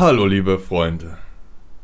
[0.00, 1.18] Hallo liebe Freunde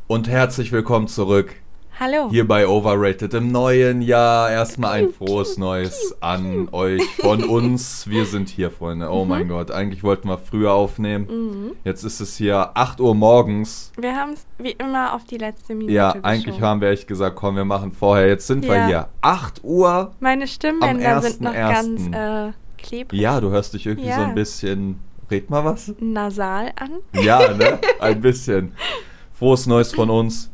[0.07, 1.55] und herzlich willkommen zurück
[2.01, 2.31] Hallo.
[2.31, 4.51] hier bei Overrated im neuen Jahr.
[4.51, 8.09] Erstmal ein frohes Neues an euch von uns.
[8.09, 9.11] Wir sind hier, Freunde.
[9.11, 11.73] Oh mein Gott, eigentlich wollten wir früher aufnehmen.
[11.85, 13.93] Jetzt ist es hier 8 Uhr morgens.
[13.99, 16.25] Wir haben es wie immer auf die letzte Minute Ja, geschoben.
[16.25, 18.29] eigentlich haben wir echt gesagt, komm, wir machen vorher.
[18.29, 18.87] Jetzt sind wir Ja.
[18.87, 19.09] hier.
[19.21, 20.13] 8 Uhr.
[20.21, 22.11] Meine Stimmbänder Am sind noch 1.1..
[22.11, 23.21] ganz äh, klebrig.
[23.21, 24.25] Ja, du hörst dich irgendwie so Ja.
[24.27, 25.01] ein bisschen.
[25.31, 25.93] Red mal was?
[25.99, 26.99] Nasal an.
[27.13, 27.79] Ja, ne?
[28.01, 28.73] Ein bisschen.
[29.35, 30.51] Frohes Neues von uns.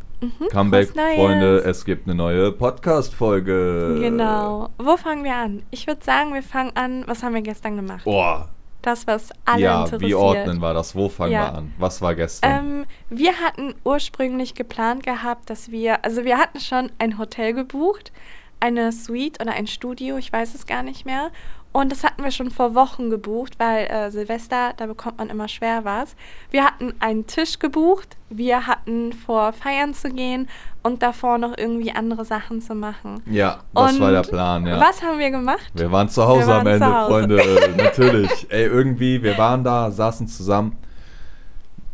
[0.50, 0.96] Comeback, Mhm.
[1.00, 1.14] Neues.
[1.16, 1.58] Freunde.
[1.64, 3.98] Es gibt eine neue Podcast-Folge.
[4.00, 4.68] Genau.
[4.78, 5.62] Wo fangen wir an?
[5.70, 7.04] Ich würde sagen, wir fangen an.
[7.06, 8.04] Was haben wir gestern gemacht?
[8.04, 8.48] Boah.
[8.82, 10.02] Das, was alle Ja, interessiert.
[10.10, 10.96] wie ordnen wir das?
[10.96, 11.52] Wo fangen Ja.
[11.52, 11.72] wir an?
[11.78, 12.50] Was war gestern?
[12.50, 18.10] Ähm, wir hatten ursprünglich geplant gehabt, dass wir, also wir hatten schon ein Hotel gebucht,
[18.58, 21.30] eine Suite oder ein Studio, ich weiß es gar nicht mehr.
[21.72, 25.48] Und das hatten wir schon vor Wochen gebucht, weil äh, Silvester, da bekommt man immer
[25.48, 26.14] schwer was.
[26.50, 30.48] Wir hatten einen Tisch gebucht, wir hatten vor, feiern zu gehen
[30.82, 33.22] und davor noch irgendwie andere Sachen zu machen.
[33.26, 34.80] ja, das war Und der Plan, ja.
[34.80, 35.70] Was haben wir gemacht?
[35.74, 37.10] Wir waren zu Hause Wir am waren Ende, Hause.
[37.10, 37.74] Freunde.
[37.78, 38.46] Natürlich.
[38.50, 40.76] Ey, irgendwie, wir waren da, saßen zusammen.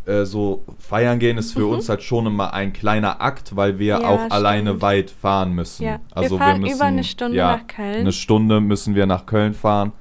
[0.09, 3.97] Äh, so feiern gehen ist für uns halt schon immer ein kleiner Akt, weil wir
[3.99, 4.03] Mhm.
[4.03, 4.33] Ja, auch stimmt.
[4.33, 5.85] alleine weit fahren müssen.
[5.85, 8.01] Ja, wir Also fahren müssen, über eine Stunde ja, nach Köln.
[8.01, 9.93] Eine Stunde müssen wir nach Köln fahren.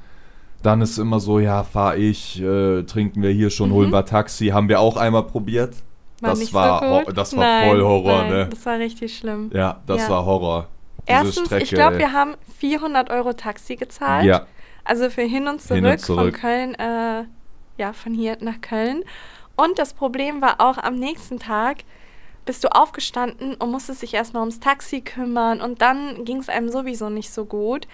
[0.64, 4.48] Dann ist immer so, ja, fahr ich, äh, trinken wir hier schon, holen wir Taxi.
[4.48, 5.76] Haben wir auch einmal probiert.
[5.76, 6.26] Mhm.
[6.26, 7.18] War das war, so gut.
[7.18, 8.48] das war Nein, voll Horror, nein, ne?
[8.50, 9.52] Das war richtig schlimm.
[9.54, 10.10] Ja, das Ja.
[10.10, 10.68] war Horror.
[11.08, 14.26] Diese Erstens, Strecke, ich glaube, wir haben 400 Euro Taxi gezahlt.
[14.26, 14.46] Ja,
[14.84, 16.20] Also für hin und zurück, Hin und zurück.
[16.40, 17.24] von Köln, äh,
[17.78, 19.04] ja, von hier nach Köln.
[19.58, 21.78] Und das Problem war auch am nächsten Tag,
[22.46, 26.70] bist du aufgestanden und musstest dich erstmal ums Taxi kümmern und dann ging es einem
[26.70, 27.88] sowieso nicht so gut,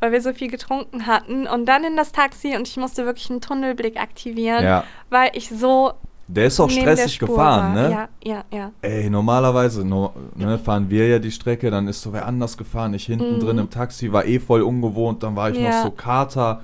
[0.00, 3.28] weil wir so viel getrunken hatten und dann in das Taxi und ich musste wirklich
[3.28, 4.84] einen Tunnelblick aktivieren, Ja.
[5.10, 5.92] weil ich so
[6.30, 7.88] der ist auch stressig gefahren, war.
[7.88, 7.90] ne?
[7.90, 8.70] Ja, ja, ja.
[8.82, 12.92] Ey, normalerweise no, ne, fahren wir ja die Strecke, dann ist so wer anders gefahren.
[12.94, 13.40] Ich hinten Mhm.
[13.40, 15.64] drin im Taxi, war eh voll ungewohnt, dann war ich Ja.
[15.68, 16.62] noch so Kater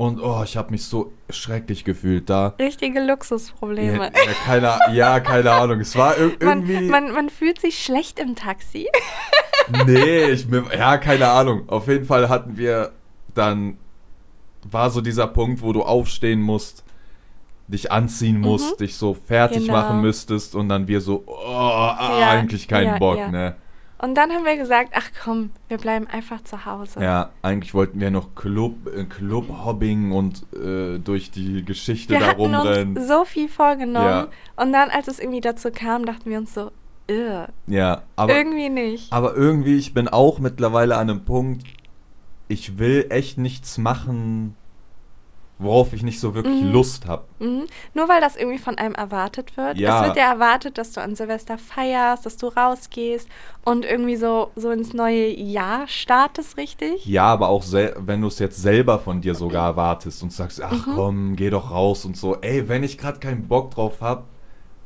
[0.00, 2.54] und oh, ich habe mich so schrecklich gefühlt da.
[2.58, 4.04] Richtige Ja, Luxusprobleme.
[4.14, 5.80] ja, keine, ja, keine Ahnung.
[5.80, 6.88] Es war ir Man, irgendwie.
[6.88, 8.86] man, man fühlt sich schlecht im Taxi.
[9.86, 11.68] nee, ich, ja, keine Ahnung.
[11.68, 12.92] Auf jeden Fall hatten wir
[13.34, 13.76] dann,
[14.62, 16.82] war so dieser Punkt, wo du aufstehen musst,
[17.68, 19.66] dich anziehen musst, dich so fertig Mhm.
[19.66, 19.78] Genau.
[19.80, 23.28] machen müsstest und dann wir so, oh, ah, Ja, eigentlich keinen ja, Bock, ja.
[23.28, 23.54] ne?
[24.02, 27.02] Und dann haben wir gesagt, ach komm, wir bleiben einfach zu Hause.
[27.02, 32.26] Ja, eigentlich wollten wir noch Club, äh, Club-Hobbing und äh, durch die Geschichte wir da
[32.28, 32.96] hatten rumrennen.
[32.96, 34.06] uns so viel vorgenommen.
[34.06, 34.28] Ja.
[34.56, 36.70] Und dann, als es irgendwie dazu kam, dachten wir uns so,
[37.10, 39.12] "Ugh, ja, aber, irgendwie nicht.
[39.12, 41.64] aber irgendwie, ich bin auch mittlerweile an einem Punkt,
[42.48, 44.56] ich will echt nichts machen,
[45.60, 46.72] worauf ich nicht so wirklich Mhm.
[46.72, 47.24] Lust habe.
[47.38, 47.64] Mhm.
[47.94, 49.78] Nur weil das irgendwie von einem erwartet wird.
[49.78, 50.00] Ja.
[50.00, 53.28] Es wird ja erwartet, dass du an Silvester feierst, dass du rausgehst
[53.64, 57.04] und irgendwie so, so ins neue Jahr startest, richtig?
[57.06, 57.62] Ja, aber auch
[57.96, 60.92] wenn du es jetzt selber von dir sogar erwartest und sagst, ach Mhm.
[60.94, 62.36] komm, geh doch raus und so.
[62.40, 64.24] Ey, wenn ich gerade keinen Bock drauf habe,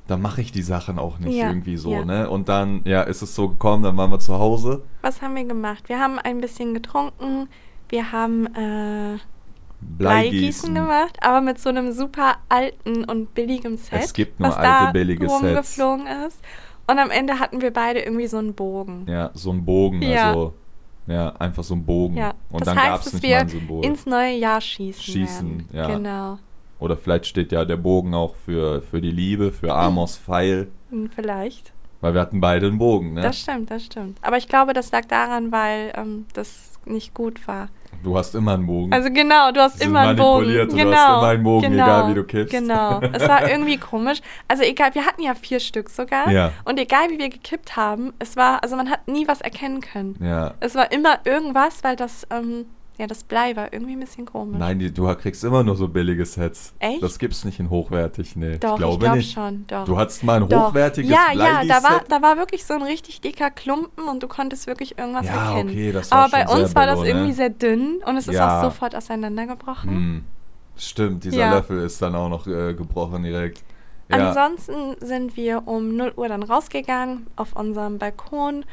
[0.07, 2.05] dann mache ich die Sachen auch nicht Ja, irgendwie so, ja.
[2.05, 2.29] ne?
[2.29, 4.83] Und dann, ja, ist es so gekommen, dann waren wir zu Hause.
[5.01, 5.89] Was haben wir gemacht?
[5.89, 7.49] Wir haben ein bisschen getrunken.
[7.89, 9.19] Wir haben äh,
[9.99, 10.75] Bleigießen.
[10.75, 14.01] Gemacht, aber mit so einem super alten und billigem Set.
[14.05, 15.43] Es gibt nur was alte, da billige Sets.
[15.43, 16.41] rumgeflogen ist.
[16.87, 19.07] Und am Ende hatten wir beide irgendwie so einen Bogen.
[19.09, 20.29] Ja, so ein Bogen, Ja.
[20.29, 20.55] also
[21.07, 22.17] ja, einfach so ein Bogen.
[22.17, 23.85] Ja, Und das dann heißt, gab es nicht wir mal ein Symbol.
[23.85, 25.03] ins neue Jahr schießen.
[25.03, 25.69] Schießen, werden.
[25.73, 25.87] ja.
[25.87, 26.39] Genau.
[26.81, 31.09] Oder vielleicht steht ja der Bogen auch für, für die Liebe, für Amos Pfeil, Hm,
[31.15, 31.73] Vielleicht.
[32.01, 33.23] weil wir hatten beide einen Bogen, ne?
[33.23, 34.19] Das stimmt, das stimmt.
[34.23, 37.69] Aber ich glaube, das lag daran, weil ähm, das nicht gut war.
[38.05, 38.93] Du hast immer einen Bogen.
[38.93, 40.47] Also genau, du hast immer einen Bogen.
[40.47, 42.53] und du Genau, hast immer einen Bogen, genau, egal wie du kippst.
[42.53, 43.01] Genau.
[43.13, 44.21] Es war irgendwie komisch.
[44.47, 46.31] Also egal, wir hatten ja vier Stück sogar.
[46.31, 46.53] Ja.
[46.65, 50.17] Und egal wie wir gekippt haben, es war, also man hat nie was erkennen können.
[50.21, 50.55] ja.
[50.61, 52.67] Es war immer irgendwas, weil das, ähm,
[52.97, 54.57] ja, das Blei war irgendwie ein bisschen komisch.
[54.59, 56.75] Nein, die, du kriegst immer nur so billige Sets.
[56.79, 57.03] Echt?
[57.03, 58.59] Das gibt's nicht in hochwertig, nee.
[58.59, 59.33] Doch, ich glaube glaub nicht.
[59.33, 59.85] schon, doch.
[59.85, 60.69] Du hattest mal ein Doch.
[60.69, 64.29] hochwertiges Ja, ja, da war, da war wirklich so ein richtig dicker Klumpen und du
[64.29, 65.71] konntest wirklich irgendwas Ja, erkennen.
[65.71, 67.09] okay, das war Aber bei uns war das billo, ne?
[67.21, 68.59] irgendwie sehr dünn und es ist Ja.
[68.61, 69.91] auch sofort auseinandergebrochen.
[69.91, 70.25] Hm.
[70.77, 71.55] Stimmt, dieser Ja.
[71.55, 73.63] Löffel ist dann auch noch äh, gebrochen direkt.
[74.09, 74.29] Ja.
[74.29, 78.65] Ansonsten sind wir um 0 Uhr dann rausgegangen auf unserem Balkon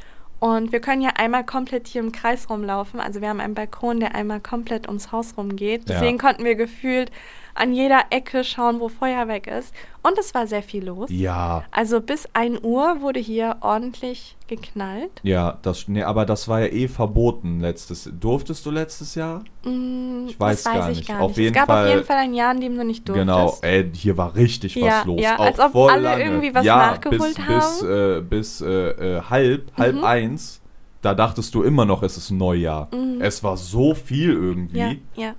[0.41, 2.99] und wir können ja einmal komplett hier im Kreis rumlaufen.
[2.99, 5.87] Also wir haben einen Balkon, der einmal komplett ums Haus rumgeht.
[5.87, 5.93] Ja.
[5.93, 7.11] Deswegen konnten wir gefühlt
[7.55, 9.73] an jeder Ecke schauen, wo Feuerwerk ist.
[10.03, 11.09] Und es war sehr viel los.
[11.11, 15.11] Ja, Also bis 1 Uhr wurde hier ordentlich geknallt.
[15.23, 18.09] ja, das, nee, aber das war ja eh verboten letztes.
[18.19, 19.43] Durftest du letztes Jahr?
[19.63, 21.07] Mm, Ich weiß das weiß gar ich nicht.
[21.09, 21.37] gar Auf nicht.
[21.37, 23.27] jeden es gab Fall- auf jeden Fall ein Jahr, in dem du nicht durftest.
[23.27, 25.21] Genau, ey, hier war richtig was Ja, los.
[25.21, 26.23] ja, auch als ob alle lange.
[26.23, 27.55] irgendwie was ja, nachgeholt bis, haben.
[27.55, 30.03] Bis, äh, bis äh, äh, halb, halb Mhm.
[30.03, 30.61] eins,
[31.01, 32.87] da dachtest du immer noch, es ist ein Neujahr.
[33.19, 34.77] Es war so viel irgendwie.
[34.77, 35.33] Ja, ja.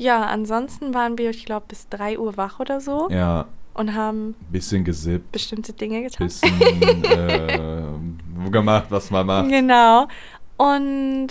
[0.00, 3.44] Ja, ansonsten waren wir, ich glaube, bis 3 Uhr wach oder so Ja,
[3.74, 6.26] und haben bisschen gesippt, bestimmte Dinge getan.
[6.26, 9.50] bisschen äh, gemacht, was man macht.
[9.50, 10.08] Genau.
[10.56, 11.28] Und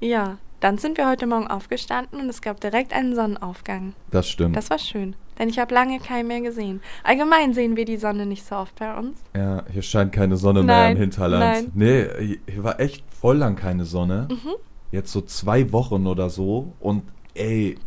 [0.00, 3.92] ja, dann sind wir heute Morgen aufgestanden und es gab direkt einen Sonnenaufgang.
[4.10, 4.56] Das stimmt.
[4.56, 6.80] Das war schön, denn ich habe lange keinen mehr gesehen.
[7.04, 9.18] Allgemein sehen wir die Sonne nicht so oft bei uns.
[9.36, 11.42] ja, hier scheint keine Sonne mehr Nein, im Hinterland.
[11.42, 11.72] nein.
[11.74, 14.28] Nee, hier war echt voll lang keine Sonne.
[14.30, 14.54] Mhm.
[14.90, 16.72] Jetzt so zwei Wochen oder so.
[16.80, 17.02] Und
[17.34, 17.78] ey,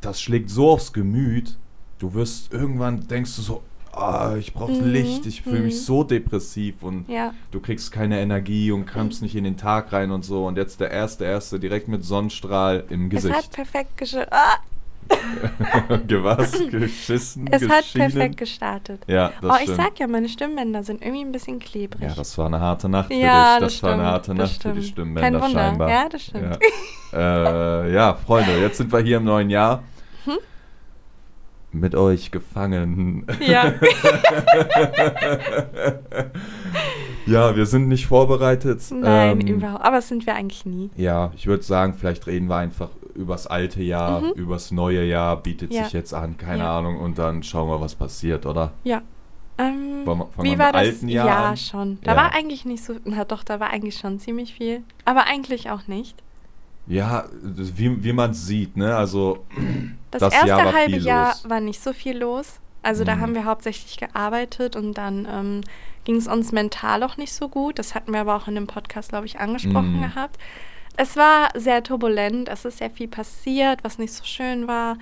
[0.00, 1.56] das schlägt so aufs Gemüt.
[1.98, 5.64] Du wirst irgendwann denkst du so, ah, ich brauche Mhm, Licht, ich fühle mhm.
[5.66, 9.92] mich so depressiv und Ja, du kriegst keine Energie und kommst nicht in den Tag
[9.92, 10.46] rein und so.
[10.46, 13.52] Und jetzt der erste, erste direkt mit Sonnenstrahl im es hat Gesicht.
[13.52, 14.58] perfekt gesche ah,
[16.22, 16.52] Was?
[16.70, 17.46] Geschissen?
[17.50, 19.02] es hat perfekt gestartet.
[19.06, 19.76] Ja, das Oh, ich stimmt.
[19.76, 22.02] sag ja, meine Stimmbänder sind irgendwie ein bisschen klebrig.
[22.02, 23.64] ja, das war eine harte Nacht für Ja, dich.
[23.64, 24.92] Das, das war eine stimmt, harte Nacht für die stimmt.
[24.92, 25.60] Stimmbänder Kein Wunder.
[25.68, 25.90] scheinbar.
[25.90, 26.58] Ja, das stimmt.
[27.12, 27.82] Ja.
[27.84, 29.82] äh, ja, Freunde, jetzt sind wir hier im neuen Jahr.
[30.24, 30.38] Mhm.
[31.80, 33.26] Mit euch gefangen.
[33.46, 33.74] Ja.
[37.26, 38.80] ja, wir sind nicht vorbereitet.
[38.90, 39.84] Nein, Ähm, überhaupt.
[39.84, 40.90] Aber das sind wir eigentlich nie.
[40.96, 44.30] Ja, ich würde sagen, vielleicht reden wir einfach übers alte Jahr, Mhm.
[44.36, 45.84] übers neue Jahr, bietet Ja.
[45.84, 46.78] sich jetzt an, keine Ja.
[46.78, 48.72] Ahnung, und dann schauen wir, was passiert, oder?
[48.84, 49.02] Ja.
[49.58, 51.00] Ähm, fangen wie war das?
[51.02, 51.56] Jahr ja, an?
[51.56, 51.98] schon.
[52.04, 52.16] Da Ja.
[52.18, 52.94] war eigentlich nicht so.
[53.04, 54.82] Na doch, da war eigentlich schon ziemlich viel.
[55.06, 56.22] Aber eigentlich auch nicht.
[56.86, 58.94] Ja, wie, wie man sieht, ne?
[58.96, 59.44] Also,
[60.10, 61.50] Das, Das erste Jahr halbe Jahr los.
[61.50, 62.60] war nicht so viel los.
[62.82, 63.20] Also da Mhm.
[63.20, 65.60] haben wir hauptsächlich gearbeitet und dann ähm,
[66.04, 67.78] ging es uns mental auch nicht so gut.
[67.80, 70.02] Das hatten wir aber auch in dem Podcast, glaube ich, angesprochen Mhm.
[70.02, 70.38] gehabt.
[70.96, 74.96] Es war sehr turbulent, es ist sehr viel passiert, was nicht so schön war.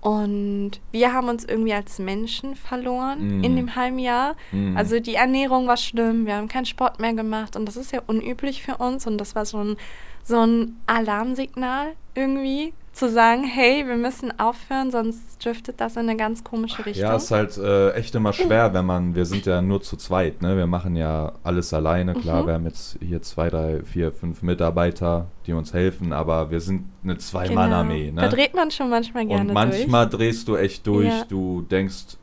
[0.00, 3.44] Und wir haben uns irgendwie als Menschen verloren Mhm.
[3.44, 4.34] in dem halben Jahr.
[4.50, 4.76] Mhm.
[4.76, 8.00] Also die Ernährung war schlimm, wir haben keinen Sport mehr gemacht und das ist ja
[8.06, 9.76] unüblich für uns und das war so ein,
[10.24, 16.16] so ein Alarmsignal irgendwie, zu sagen, hey, wir müssen aufhören, sonst driftet das in eine
[16.16, 17.04] ganz komische Richtung.
[17.04, 20.42] ja, ist halt äh, echt immer schwer, wenn man, wir sind ja nur zu zweit,
[20.42, 20.56] ne?
[20.56, 22.46] Wir machen ja alles alleine, klar, Mhm.
[22.48, 26.84] wir haben jetzt hier zwei, drei, vier, fünf Mitarbeiter, die uns helfen, aber wir sind
[27.04, 28.28] eine Zwei-Mann-Armee, Da ne?
[28.28, 30.18] dreht man schon manchmal gerne Und manchmal durch.
[30.20, 31.24] drehst du echt durch, Ja.
[31.28, 32.16] du denkst,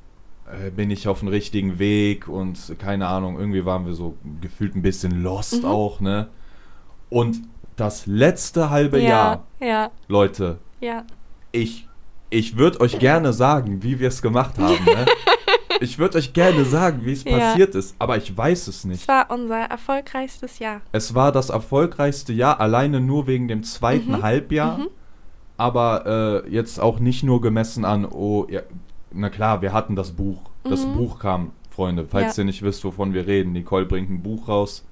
[0.52, 4.75] äh, bin ich auf dem richtigen Weg und keine Ahnung, irgendwie waren wir so gefühlt
[4.75, 5.69] ein bisschen lost Mhm.
[5.69, 6.28] auch, ne?
[7.10, 7.42] Und
[7.78, 11.04] das letzte halbe Jahr, Ja, ja, Leute, ja.
[11.54, 11.88] ich,
[12.30, 15.06] ich würde euch gerne sagen, wie wir es gemacht haben, ne?
[15.80, 17.38] Ich würde euch gerne sagen, wie es Ja.
[17.38, 19.08] passiert ist, aber ich weiß es Es nicht.
[19.08, 20.82] war unser erfolgreichstes Jahr.
[20.92, 24.22] Es war das erfolgreichste Jahr, alleine nur wegen dem zweiten Mhm.
[24.24, 24.80] Halbjahr.
[24.80, 24.88] Mhm.
[25.56, 28.62] Aber äh, jetzt auch nicht nur gemessen an, oh, ja,
[29.12, 30.42] na klar, wir hatten das Buch.
[30.64, 30.94] Das Mhm.
[30.96, 32.06] Buch kam, Freunde.
[32.10, 32.42] Falls Ja.
[32.42, 34.84] ihr nicht wisst, wovon wir reden, Nicole bringt ein Buch raus.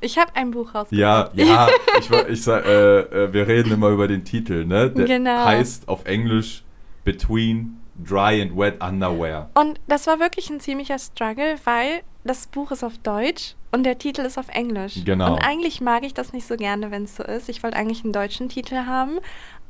[0.00, 0.92] Ich habe ein Buch rausgebracht.
[0.92, 4.90] Ja, ja, ich, ich sag, äh, äh, wir reden immer über den Titel, ne?
[4.90, 5.44] Der Genau.
[5.44, 6.64] heißt auf Englisch
[7.04, 9.50] Between Dry and Wet Underwear.
[9.54, 13.98] Und das war wirklich ein ziemlicher Struggle, weil das Buch ist auf Deutsch und der
[13.98, 15.04] Titel ist auf Englisch.
[15.04, 15.32] Genau.
[15.34, 17.48] Und eigentlich mag ich das nicht so gerne, wenn es so ist.
[17.48, 19.18] Ich wollte eigentlich einen deutschen Titel haben,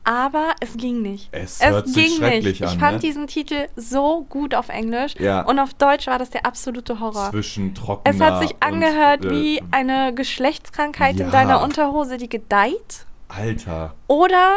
[0.05, 1.29] aber es ging nicht.
[1.33, 2.99] Es hört sich schrecklich Ich an, fand ne?
[3.01, 5.43] diesen Titel so gut auf Englisch Ja.
[5.43, 7.31] und auf Deutsch war das der absolute Horror.
[7.31, 11.27] Zwischen trockener Es hat sich und, angehört äh, wie eine Geschlechtskrankheit Ja.
[11.27, 13.07] in deiner Unterhose, die gedeiht.
[13.29, 13.95] Alter.
[14.09, 14.55] Oder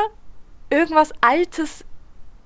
[0.70, 1.86] irgendwas Altes,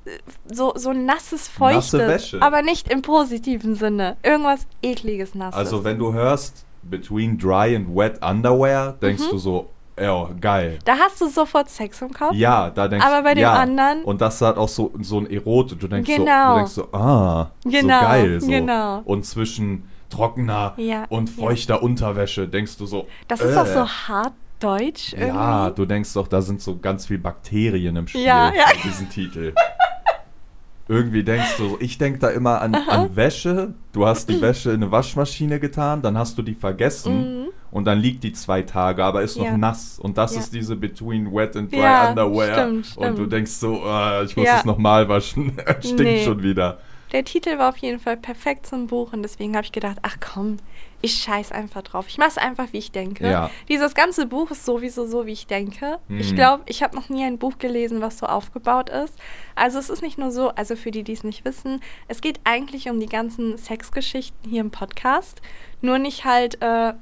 [0.05, 0.11] äh,
[0.51, 1.93] so, so nasses, feuchtes.
[1.93, 2.41] Nasse Wäsche.
[2.41, 4.17] Aber nicht im positiven Sinne.
[4.23, 5.57] Irgendwas ekliges, nasses.
[5.57, 9.31] Also wenn du hörst Between Dry and Wet Underwear, denkst Mhm.
[9.31, 10.79] du so, ja, geil.
[10.85, 12.33] da hast du sofort Sex im Kopf.
[12.33, 13.53] Ja, da denkst Aber bei dem ja.
[13.53, 15.75] anderen- Und das hat auch so, so ein Erote.
[15.75, 16.49] Du denkst, so, Genau.
[16.51, 18.41] du denkst so, ah, Genau, so geil.
[18.41, 18.47] So.
[18.47, 19.01] genau.
[19.05, 21.43] Und zwischen trockener Ja, und ja.
[21.43, 23.07] feuchter Unterwäsche denkst du so.
[23.27, 23.59] Das ist äh.
[23.59, 25.27] auch so hart deutsch irgendwie.
[25.35, 28.65] Ja, du denkst doch, da sind so ganz viel Bakterien im Spiel Ja, ja.
[28.73, 29.53] bei diesem Titel.
[30.89, 33.73] Irgendwie denkst du, so- ich denk da immer an, an Wäsche.
[33.91, 37.46] Du hast die Wäsche in eine Waschmaschine getan, dann hast du die vergessen Mhm.
[37.77, 39.57] Und dann liegt die zwei Tage, aber ist noch Ja.
[39.57, 39.99] nass.
[39.99, 40.39] Und das Ja.
[40.41, 42.53] ist diese Between Wet and Dry Ja, Underwear.
[42.67, 43.33] stimmt, Und du stimmt.
[43.33, 45.53] denkst so, ah, ich muss es nochmal waschen.
[45.79, 46.23] Stinkt Nee.
[46.25, 46.79] schon wieder.
[47.13, 50.17] der Titel war auf jeden Fall perfekt zum Buch und deswegen habe ich gedacht, ach
[50.19, 50.57] komm,
[51.01, 52.05] ich scheiß einfach drauf.
[52.07, 53.29] Ich mache es einfach, wie ich denke.
[53.29, 53.49] Ja.
[53.69, 55.99] Dieses ganze Buch ist sowieso so, wie ich denke.
[56.09, 56.35] Ich Mhm.
[56.35, 59.13] glaube, ich habe noch nie ein Buch gelesen, was so aufgebaut ist.
[59.55, 62.39] Also es ist nicht nur so, also für die, die es nicht wissen, es geht
[62.45, 65.39] eigentlich um die ganzen Sexgeschichten hier im Podcast.
[65.81, 66.93] Nur nicht halt äh,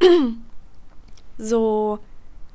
[1.38, 1.98] so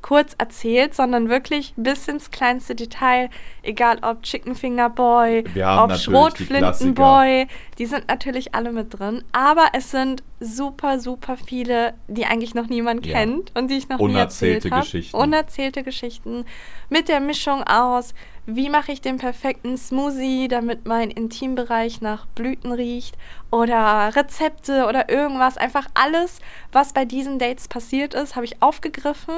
[0.01, 3.29] kurz erzählt, sondern wirklich bis ins kleinste Detail,
[3.63, 5.43] egal ob Chicken Finger Boy,
[5.77, 11.35] ob die Schrotflinten Boy, die sind natürlich alle mit drin, aber es sind super, super
[11.37, 13.13] viele, die eigentlich noch niemand Ja.
[13.13, 14.81] kennt und die ich noch nie Unerzählte erzählt habe.
[14.83, 15.17] Geschichten.
[15.17, 16.45] Unerzählte Geschichten
[16.89, 18.13] mit der Mischung aus,
[18.45, 23.17] wie mache ich den perfekten Smoothie, damit mein Intimbereich nach Blüten riecht
[23.51, 25.57] oder Rezepte oder irgendwas.
[25.57, 26.39] Einfach alles,
[26.71, 29.33] was bei diesen Dates passiert ist, habe ich aufgegriffen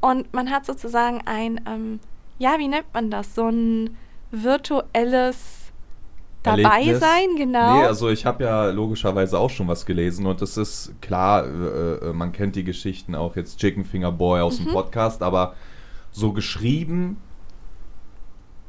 [0.00, 2.00] und man hat sozusagen ein, ähm,
[2.38, 3.34] ja, wie nennt man das?
[3.34, 3.96] So ein
[4.30, 5.63] virtuelles
[6.44, 7.00] dabei Erlebnis?
[7.00, 7.78] sein, genau.
[7.78, 11.94] Nee, also ich habe ja logischerweise auch schon was gelesen und es ist klar, äh,
[12.08, 14.64] äh, man kennt die Geschichten auch jetzt Chicken Finger Boy aus Mhm.
[14.66, 15.54] dem Podcast, aber
[16.12, 17.16] so geschrieben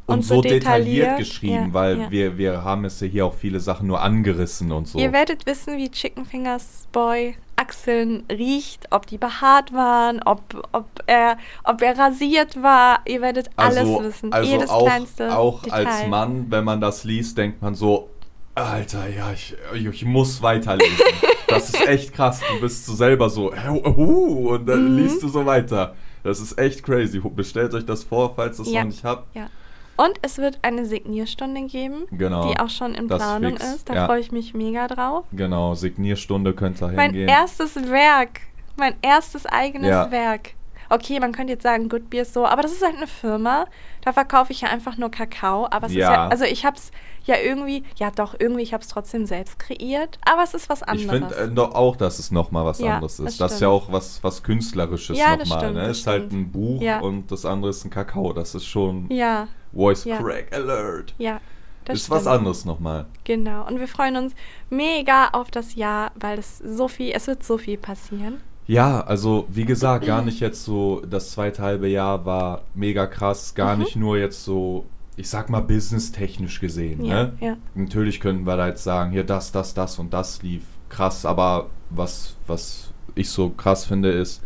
[0.08, 0.66] und, Und so so detailliert,
[1.08, 2.12] detailliert, geschrieben, ja, weil ja.
[2.12, 5.00] Wir, wir haben es ja hier auch viele Sachen nur angerissen und so.
[5.00, 10.42] Ihr werdet wissen, wie Chicken Fingers Boy Achseln riecht, ob die behaart waren, ob,
[10.74, 13.00] ob, er, ob er rasiert war.
[13.08, 14.32] Ihr werdet alles also wissen.
[14.34, 15.88] also Jedes auch, kleinste auch Detail.
[15.88, 18.10] als Mann, wenn man das liest, denkt man so,
[18.54, 20.96] Alter, ja, ich, ich muss weiterlesen.
[21.48, 22.42] das ist echt krass.
[22.54, 24.98] Du bist so selber so, uh, und dann Mhm.
[25.00, 25.96] liest du so weiter.
[26.24, 27.20] Das ist echt crazy.
[27.20, 28.80] Bestellt euch das vor, falls ihr es Ja.
[28.82, 29.36] noch nicht habt.
[29.36, 29.50] Ja.
[29.98, 32.50] Und es wird eine Signierstunde geben, Genau.
[32.52, 33.90] die auch schon in Planung fix, ist.
[33.90, 34.06] Da ja.
[34.08, 35.26] freue ich mich mega drauf.
[35.32, 37.30] Genau, Signierstunde könnt ihr Mein hingehen.
[37.30, 38.42] erstes Werk.
[38.78, 40.12] Mein erstes eigenes Ja.
[40.12, 40.52] Werk.
[40.90, 43.66] Okay, man könnte jetzt sagen, Good Beer ist so, aber das ist halt eine Firma.
[44.04, 45.68] Da verkaufe ich ja einfach nur Kakao.
[45.72, 46.12] Aber es ist Ja.
[46.14, 46.92] ja, also ich habe es
[47.24, 50.18] ja irgendwie, ja doch, irgendwie, ich habe es trotzdem selbst kreiert.
[50.30, 51.10] Aber es ist was ich anderes.
[51.12, 53.42] finde äh, doch auch, dass es nochmal was Ja, anderes das ist.
[53.42, 55.74] Das ist ja auch was, was Künstlerisches Ja, das nochmal.
[55.74, 55.88] Ne?
[55.88, 57.00] das Ist halt ein Buch Ja.
[57.00, 58.34] und das andere ist ein Kakao.
[58.34, 60.18] Das ist schon ja, Voice Ja.
[60.18, 61.14] Crack Alert.
[61.18, 61.40] ja.
[61.86, 62.38] Das ist was stimmt.
[62.38, 63.06] anderes nochmal.
[63.26, 63.68] Genau.
[63.68, 64.34] Und wir freuen uns
[64.72, 68.42] mega auf das Jahr, weil es so viel, es wird so viel passieren.
[68.68, 73.54] Ja, also wie gesagt, gar nicht jetzt so, das zweite halbe Jahr war mega krass,
[73.54, 73.82] gar Mhm.
[73.84, 74.86] nicht nur jetzt so,
[75.18, 77.06] ich sag mal, businesstechnisch gesehen.
[77.06, 77.34] Ja, ne?
[77.40, 77.58] ja.
[77.76, 81.68] Natürlich können wir da jetzt sagen, hier das, das, das und das lief krass, aber
[81.92, 84.42] was, was ich so krass finde, ist,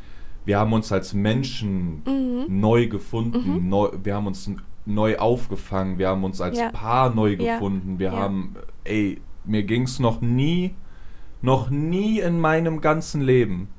[0.45, 2.59] wir haben uns als Menschen Mhm.
[2.59, 4.51] neu gefunden, neu, wir haben uns
[4.85, 6.71] neu aufgefangen, wir haben uns als Ja.
[6.71, 10.75] Paar neu gefunden, wir haben, ey, mir ging's noch nie,
[11.41, 13.69] noch nie in meinem ganzen Leben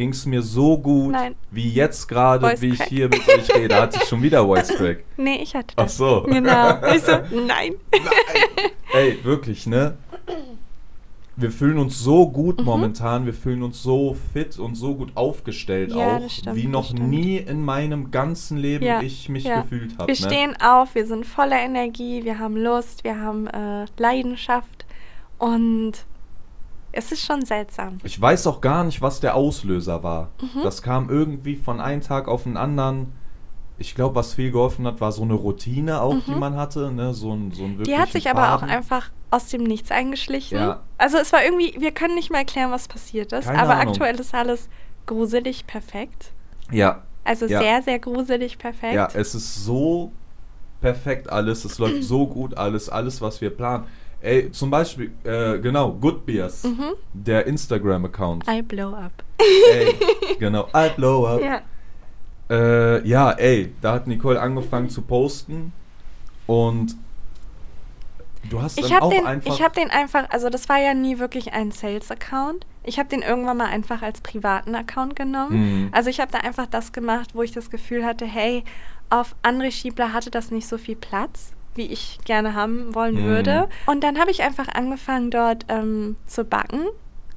[0.00, 1.34] ging es mir so gut, Nein.
[1.50, 3.74] wie jetzt gerade, wie ich hier mit euch rede.
[3.74, 5.04] Hatte ich schon wieder Voice Crack.
[5.18, 5.98] Nee, ich hatte Ach das.
[5.98, 6.22] so.
[6.26, 6.78] Genau.
[6.96, 7.74] Ich so, nein.
[8.94, 9.98] Ey, wirklich, ne?
[11.36, 12.64] Wir fühlen uns so gut Mhm.
[12.64, 16.94] momentan, wir fühlen uns so fit und so gut aufgestellt Ja, auch, stimmt, wie noch
[16.94, 19.60] nie in meinem ganzen Leben Ja, ich mich ja.
[19.60, 20.08] gefühlt habe.
[20.10, 20.26] Wir ne?
[20.32, 24.86] stehen auf, wir sind voller Energie, wir haben Lust, wir haben äh, Leidenschaft
[25.36, 25.92] und
[26.92, 27.98] es ist schon seltsam.
[28.04, 30.30] Ich weiß auch gar nicht, was der Auslöser war.
[30.40, 30.62] Mhm.
[30.62, 33.12] Das kam irgendwie von einem Tag auf den anderen.
[33.78, 36.92] Ich glaube, was viel geholfen hat, war so eine Routine auch, die man hatte.
[36.92, 37.14] Ne?
[37.14, 37.84] So ein, so ein Mhm.
[37.84, 38.68] Die hat sich aber auch Faden.
[38.70, 40.58] einfach aus dem Nichts eingeschlichen.
[40.58, 40.80] Ja.
[40.98, 43.88] Also es war irgendwie, wir können nicht mehr erklären, was passiert ist, Keine aber Ahnung.
[43.94, 44.68] aktuell ist alles
[45.06, 46.32] gruselig perfekt.
[46.70, 47.60] Ja, Also Ja.
[47.60, 48.94] sehr, sehr gruselig perfekt.
[48.94, 50.12] ja, es ist so
[50.80, 51.64] perfekt alles.
[51.64, 53.84] Es läuft so gut alles, alles, was wir planen.
[54.22, 56.92] Ey, zum Beispiel, äh, genau, Good Beers, Mhm.
[57.14, 58.44] der Instagram-Account.
[58.48, 59.12] I blow up.
[59.38, 59.94] ey,
[60.38, 61.40] genau, I blow up.
[61.42, 61.62] Ja.
[62.50, 65.72] Äh, ja, ey, da hat Nicole angefangen zu posten
[66.46, 66.96] und
[68.50, 69.54] du hast Ich dann auch den, einfach...
[69.54, 72.66] ich hab den einfach, also das war ja nie wirklich ein Sales-Account.
[72.82, 75.84] Ich habe den irgendwann mal einfach als privaten Account genommen.
[75.84, 75.88] Mhm.
[75.92, 78.64] Also ich habe da einfach das gemacht, wo ich das Gefühl hatte, hey,
[79.10, 83.24] auf André Schiebler hatte das nicht so viel Platz, wie ich gerne haben wollen Mhm.
[83.24, 83.68] würde.
[83.86, 86.86] Und dann habe ich einfach angefangen, dort ähm, zu backen.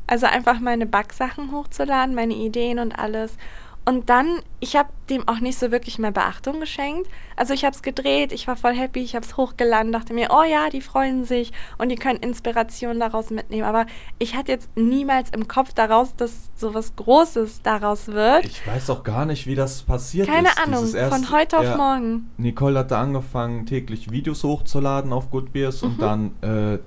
[0.08, 3.38] Also einfach meine Backsachen hochzuladen, meine Ideen und alles.
[3.86, 7.10] Und dann, ich habe dem auch nicht so wirklich mehr Beachtung geschenkt.
[7.36, 10.30] Also ich habe es gedreht, ich war voll happy, ich habe es hochgeladen, dachte mir,
[10.32, 13.63] oh ja, die freuen sich und die können Inspiration daraus mitnehmen.
[13.66, 13.86] Aber
[14.20, 18.46] ich hatte jetzt niemals im Kopf daraus, dass so was Großes daraus wird.
[18.46, 20.60] Ich weiß auch gar nicht, wie das passiert Keine ist.
[20.63, 22.32] Ahnung, dieses erste- von heute auf ja, morgen.
[22.38, 25.90] Nicole hatte angefangen, täglich Videos hochzuladen auf Good Beers Mhm.
[25.90, 26.80] und dann, äh,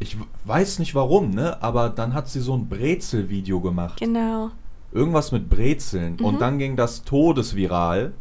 [0.00, 4.00] ich weiß nicht warum, ne, aber dann hat sie so ein Brezel-Video gemacht.
[4.00, 4.50] Genau.
[4.92, 6.16] Irgendwas mit Brezeln.
[6.18, 6.24] Mhm.
[6.24, 8.12] Und dann ging das todesviral.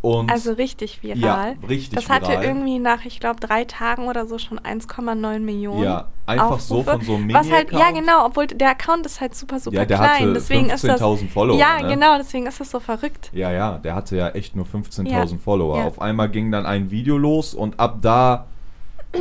[0.00, 1.18] Und Also richtig viral.
[1.18, 2.44] Ja, richtig Das hatte viral.
[2.44, 5.82] irgendwie nach, ich glaube, drei Tagen oder so schon 1,9 Millionen.
[5.82, 6.98] Ja, einfach so Aufrufe.
[6.98, 7.98] von so einem Was halt, ja Mini-Account.
[8.00, 10.10] genau, obwohl der Account ist halt super, super Ja, der klein.
[10.10, 11.00] hatte deswegen ist das.
[11.00, 11.88] 15.000 Follower, Ja, ne?
[11.88, 13.30] genau, deswegen ist das so verrückt.
[13.32, 15.78] Ja, ja, der hatte ja echt nur 15.000 Ja, Follower.
[15.78, 15.84] ja.
[15.86, 18.44] Auf einmal ging dann ein Video los und ab da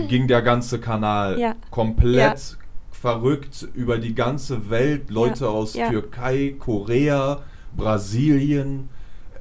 [0.10, 2.58] ging der ganze Kanal komplett
[3.04, 5.10] verrückt über die ganze Welt.
[5.10, 5.90] Leute Ja, aus ja.
[5.90, 7.42] Türkei, Korea,
[7.76, 8.88] Brasilien,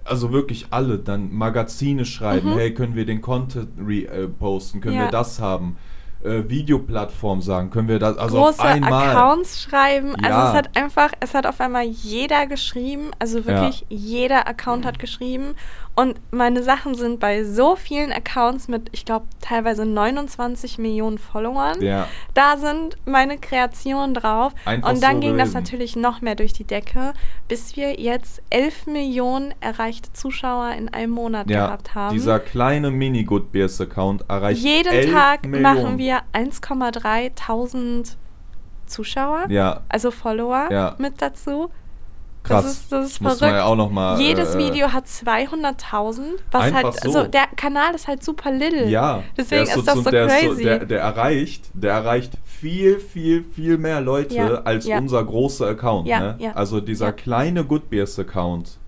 [0.04, 0.98] also wirklich alle.
[0.98, 2.58] Dann Magazine schreiben, Mhm.
[2.58, 5.02] hey, können wir den Content reposten, können Ja.
[5.04, 5.76] wir das haben?
[6.24, 9.10] Äh, Videoplattform sagen, können wir das, also Große auf einmal.
[9.10, 10.14] Accounts schreiben.
[10.22, 13.10] Also es hat einfach, es hat auf einmal jeder geschrieben.
[13.20, 15.54] Also wirklich jeder Account hat geschrieben.
[15.94, 21.82] Und meine Sachen sind bei so vielen Accounts mit, ich glaube, teilweise 29 Millionen Followern.
[21.82, 22.08] Ja.
[22.32, 24.54] Da sind meine Kreationen drauf.
[24.64, 25.62] Einfach und dann so ging das gewesen.
[25.62, 27.12] natürlich noch mehr durch die Decke,
[27.46, 32.14] bis wir jetzt 11 Millionen erreichte Zuschauer in einem Monat Ja, gehabt haben.
[32.14, 35.62] dieser kleine mini Good Beers Account erreicht Jeden 11 Tag Millionen.
[35.84, 38.16] machen wir 1,3 tausend
[38.86, 41.70] Zuschauer, Ja, also Follower mit dazu.
[42.42, 42.64] Krass.
[42.64, 43.52] Das ist, das ist Muss verrückt.
[43.52, 44.20] man ja auch noch mal.
[44.20, 46.20] Jedes äh, Video hat 200.000,
[46.50, 47.08] was Einfach halt, so.
[47.18, 48.88] also der Kanal ist halt super little.
[48.88, 50.62] Ja, Deswegen der ist das zu- so der crazy.
[50.64, 54.98] der, der erreicht, der erreicht viel, viel, viel mehr Leute Ja, als ja.
[54.98, 56.06] unser großer Account.
[56.08, 56.52] Ja, ne?
[56.56, 58.78] Also dieser kleine Good Beers Account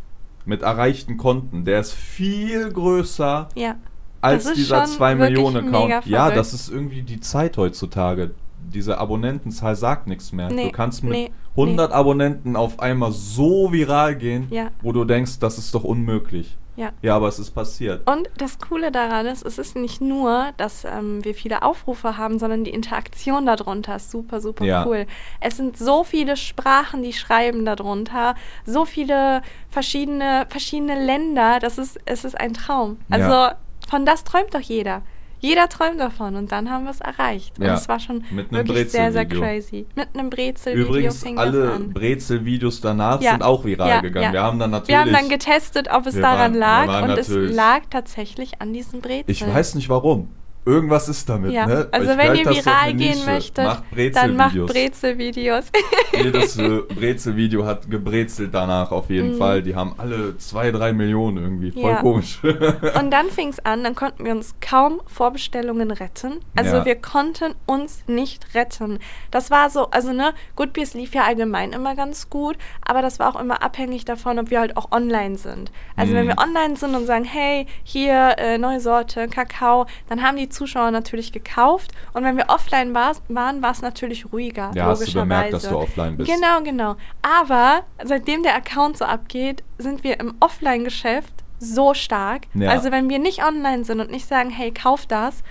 [0.44, 3.76] mit erreichten Konten, der ist viel größer Ja.
[4.20, 6.06] als Das ist dieser schon 2 wirklich Millionen Account.
[6.06, 8.32] Ja, das ist irgendwie die Zeit heutzutage.
[8.74, 10.50] Diese Abonnentenzahl sagt nichts mehr.
[10.50, 14.68] Nee, du kannst mit nee, 100 Abonnenten auf einmal so viral gehen, Ja.
[14.82, 16.56] wo du denkst, das ist doch unmöglich.
[16.76, 16.90] Ja.
[17.02, 18.10] Ja, aber es ist passiert.
[18.10, 22.40] Und das Coole daran ist, es ist nicht nur, dass ähm, wir viele Aufrufe haben,
[22.40, 24.84] sondern die Interaktion darunter ist super, super Ja.
[24.84, 25.06] cool.
[25.38, 28.34] Es sind so viele Sprachen, die schreiben darunter,
[28.66, 32.96] so viele verschiedene, verschiedene Länder, das ist, es ist ein Traum.
[33.08, 33.54] Also Ja.
[33.88, 35.02] von das träumt doch jeder.
[35.44, 37.58] Jeder träumt davon und dann haben wir es erreicht.
[37.58, 37.74] Und Ja.
[37.74, 39.86] es war schon wirklich sehr, sehr crazy.
[39.94, 41.92] Mit einem Brezel-Video Übrigens, fing das alle an.
[41.92, 43.32] Brezel-Videos danach Ja.
[43.32, 44.32] sind auch viral Ja, gegangen.
[44.32, 44.88] Wir haben dann natürlich.
[44.88, 49.00] Wir haben dann getestet, ob es daran waren- lag und es lag tatsächlich an diesem
[49.00, 49.24] Brezel.
[49.26, 50.28] ich weiß nicht warum.
[50.66, 51.88] Irgendwas ist damit, Ja, ne?
[51.92, 53.30] also Ich wenn ihr viral gehen Nische.
[53.30, 53.83] möchtet, macht
[54.14, 55.66] dann macht Brezel-Videos.
[56.16, 59.62] Jedes äh, Brezel-Video hat gebrezelt danach auf jeden Fall.
[59.62, 61.71] Die haben alle zwei, drei Millionen irgendwie.
[61.73, 61.88] Voll Mhm.
[61.88, 62.00] Ja.
[62.00, 62.38] komisch.
[62.99, 66.40] Und dann fing es an, dann konnten wir uns kaum Vorbestellungen retten.
[66.56, 66.85] Also Ja.
[66.87, 69.00] wir konnten uns nicht retten.
[69.30, 73.35] Das war so, also ne, Goodbeers lief ja allgemein immer ganz gut, aber das war
[73.35, 75.70] auch immer abhängig davon, ob wir halt auch online sind.
[75.96, 76.29] Also wenn Mhm.
[76.31, 80.90] wir online sind und sagen, hey, hier äh, neue Sorte, Kakao, dann haben die Zuschauer
[80.90, 81.92] natürlich gekauft.
[82.12, 84.70] Und wenn wir offline war, waren, war es natürlich ruhiger.
[84.74, 86.30] Ja, hast du bemerkt, dass du offline bist.
[86.30, 86.96] Genau, genau.
[87.22, 92.42] Aber seitdem der Account so abgeht, sind wir im Offline-Geschäft so stark.
[92.54, 92.70] Ja.
[92.70, 95.42] Also wenn wir nicht online sind und nicht sagen, hey, kauf das,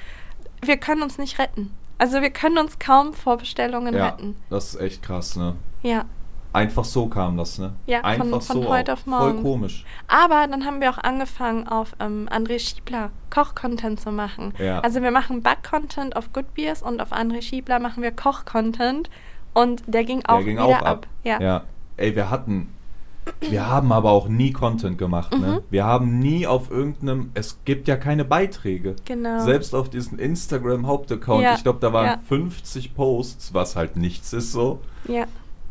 [0.62, 1.72] wir können uns nicht retten.
[1.98, 4.36] Also wir können uns kaum Vorbestellungen ja, retten.
[4.50, 5.56] das ist echt krass, ne?
[5.84, 6.06] Ja.
[6.54, 7.74] Einfach so kam das, ne?
[7.88, 8.70] Ja, von- Einfach von so.
[8.70, 9.34] heute auf morgen.
[9.34, 9.86] Voll komisch.
[10.08, 14.54] Aber dann haben wir auch angefangen, auf ähm, André Schiebler Koch-Content zu machen.
[14.60, 14.80] Ja.
[14.82, 19.10] Also wir machen Back-Content auf Good Beers und auf André Schiebler machen wir Koch-Content.
[19.54, 20.86] Und der ging auch Der ging wieder auch ab.
[20.86, 21.08] ab.
[21.24, 21.42] Ja.
[21.42, 21.64] ja.
[21.98, 22.70] Ey, wir hatten.
[23.40, 25.42] Wir haben aber auch nie Content gemacht, Mhm.
[25.42, 25.64] ne?
[25.70, 27.32] Wir haben nie auf irgendeinem.
[27.34, 28.96] Es gibt ja keine Beiträge.
[29.06, 29.40] Genau.
[29.40, 32.20] Selbst auf diesem Instagram-Hauptaccount, Ja, ich glaube, da waren ja.
[32.28, 34.80] 50 Posts, was halt nichts ist so.
[35.08, 35.26] Ja.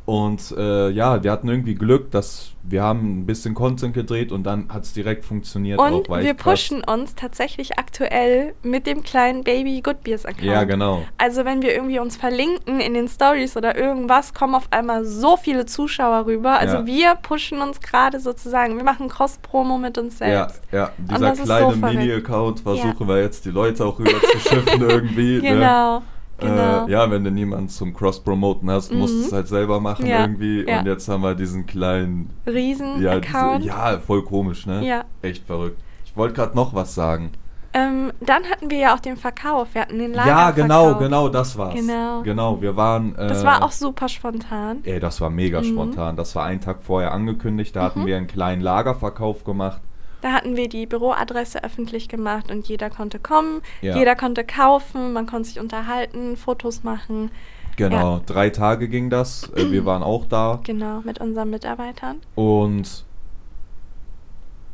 [0.04, 4.42] Und äh, ja, wir hatten irgendwie Glück, dass wir haben ein bisschen Content gedreht und
[4.44, 5.78] dann hat es direkt funktioniert.
[5.80, 10.44] Und auch, wir pushen uns tatsächlich aktuell mit dem kleinen Baby Good Beers Account.
[10.44, 11.02] Ja, genau.
[11.18, 15.36] Also wenn wir irgendwie uns verlinken in den Stories oder irgendwas, kommen auf einmal so
[15.36, 16.58] viele Zuschauer rüber.
[16.58, 16.86] Also Ja.
[16.86, 18.76] wir pushen uns gerade sozusagen.
[18.76, 20.62] Wir machen Cross-Promo mit uns Ja, selbst.
[20.72, 21.98] ja, Und dieser so kleine verrückt.
[21.98, 25.40] Mini-Account versuchen wir jetzt die Leute auch rüber zu schiffen irgendwie.
[25.40, 26.02] Ne?
[26.42, 26.86] Genau.
[26.86, 29.24] Äh, ja, wenn du niemanden zum Cross-Promoten hast, musst du Mhm.
[29.26, 30.64] es halt selber machen Ja, irgendwie.
[30.68, 30.80] ja.
[30.80, 33.64] Und jetzt haben wir diesen kleinen, ja, diese, Riesen-Account.
[33.64, 34.84] ja, voll komisch, ne?
[34.86, 35.04] Ja.
[35.22, 35.80] Echt verrückt.
[36.04, 37.30] Ich wollte gerade noch was sagen.
[37.74, 39.68] Ähm, dann hatten wir ja auch den Verkauf.
[39.72, 40.28] Wir hatten den Lager.
[40.28, 41.74] ja, genau, genau, das war's.
[41.74, 42.20] Genau.
[42.22, 43.16] Genau, wir waren.
[43.16, 44.80] Äh, Das war auch super spontan.
[44.84, 45.64] Ey, das war mega Mhm.
[45.64, 46.16] spontan.
[46.16, 47.74] Das war einen Tag vorher angekündigt.
[47.74, 48.06] Da hatten Mhm.
[48.06, 49.80] wir einen kleinen Lagerverkauf gemacht.
[50.22, 53.96] Da hatten wir die Büroadresse öffentlich gemacht und jeder konnte kommen, Ja.
[53.96, 57.30] jeder konnte kaufen, man konnte sich unterhalten, Fotos machen.
[57.76, 59.50] Genau, drei Tage ging das.
[59.56, 60.60] Äh, wir waren auch da.
[60.62, 62.20] Genau, mit unseren Mitarbeitern.
[62.36, 63.04] Und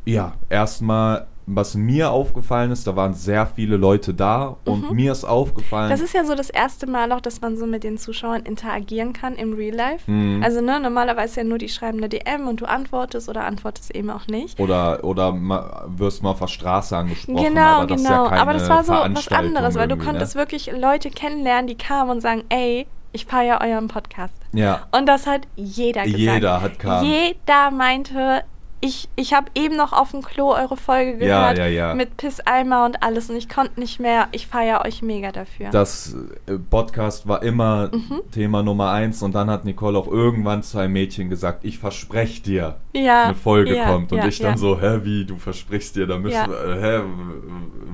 [0.05, 5.23] ja, erstmal was mir aufgefallen ist, da waren sehr viele Leute da und mir ist
[5.23, 5.87] aufgefallen.
[5.87, 5.91] Mhm.
[5.91, 9.13] Das ist ja so das erste Mal auch, dass man so mit den Zuschauern interagieren
[9.13, 10.09] kann im Real Life.
[10.09, 10.43] Mhm.
[10.43, 14.09] Also ne, normalerweise ja nur die schreiben eine DM und du antwortest oder antwortest eben
[14.09, 14.59] auch nicht.
[14.59, 17.43] oder oder ma, wirst mal auf der Straße angesprochen.
[17.43, 18.09] Genau, aber das genau.
[18.09, 20.41] Ist ja keine aber das war so was anderes, weil du konntest ne?
[20.41, 24.33] wirklich Leute kennenlernen, die kamen und sagen, ey, ich feiere euren Podcast.
[24.53, 26.19] Ja, Und das hat jeder gesagt.
[26.19, 27.03] Jeder hat kam.
[27.03, 28.43] Jeder meinte,
[28.81, 31.93] ich, ich habe eben noch auf dem Klo eure Folge Ja, gehört ja, ja.
[31.95, 34.27] mit Pisseimer und alles und ich konnte nicht mehr.
[34.31, 35.69] Ich feiere euch mega dafür.
[35.71, 36.15] das
[36.47, 38.21] äh, Podcast war immer Mhm.
[38.31, 42.41] Thema Nummer eins und dann hat Nicole auch irgendwann zu einem Mädchen gesagt, ich verspreche
[42.41, 44.11] dir, ja, eine Folge ja, kommt.
[44.11, 44.57] Und ja, ich dann ja.
[44.57, 46.49] so, hä, wie, du versprichst dir, da müssen Ja.
[46.49, 47.03] wir, äh, hä,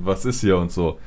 [0.04, 1.00] was ist hier und so.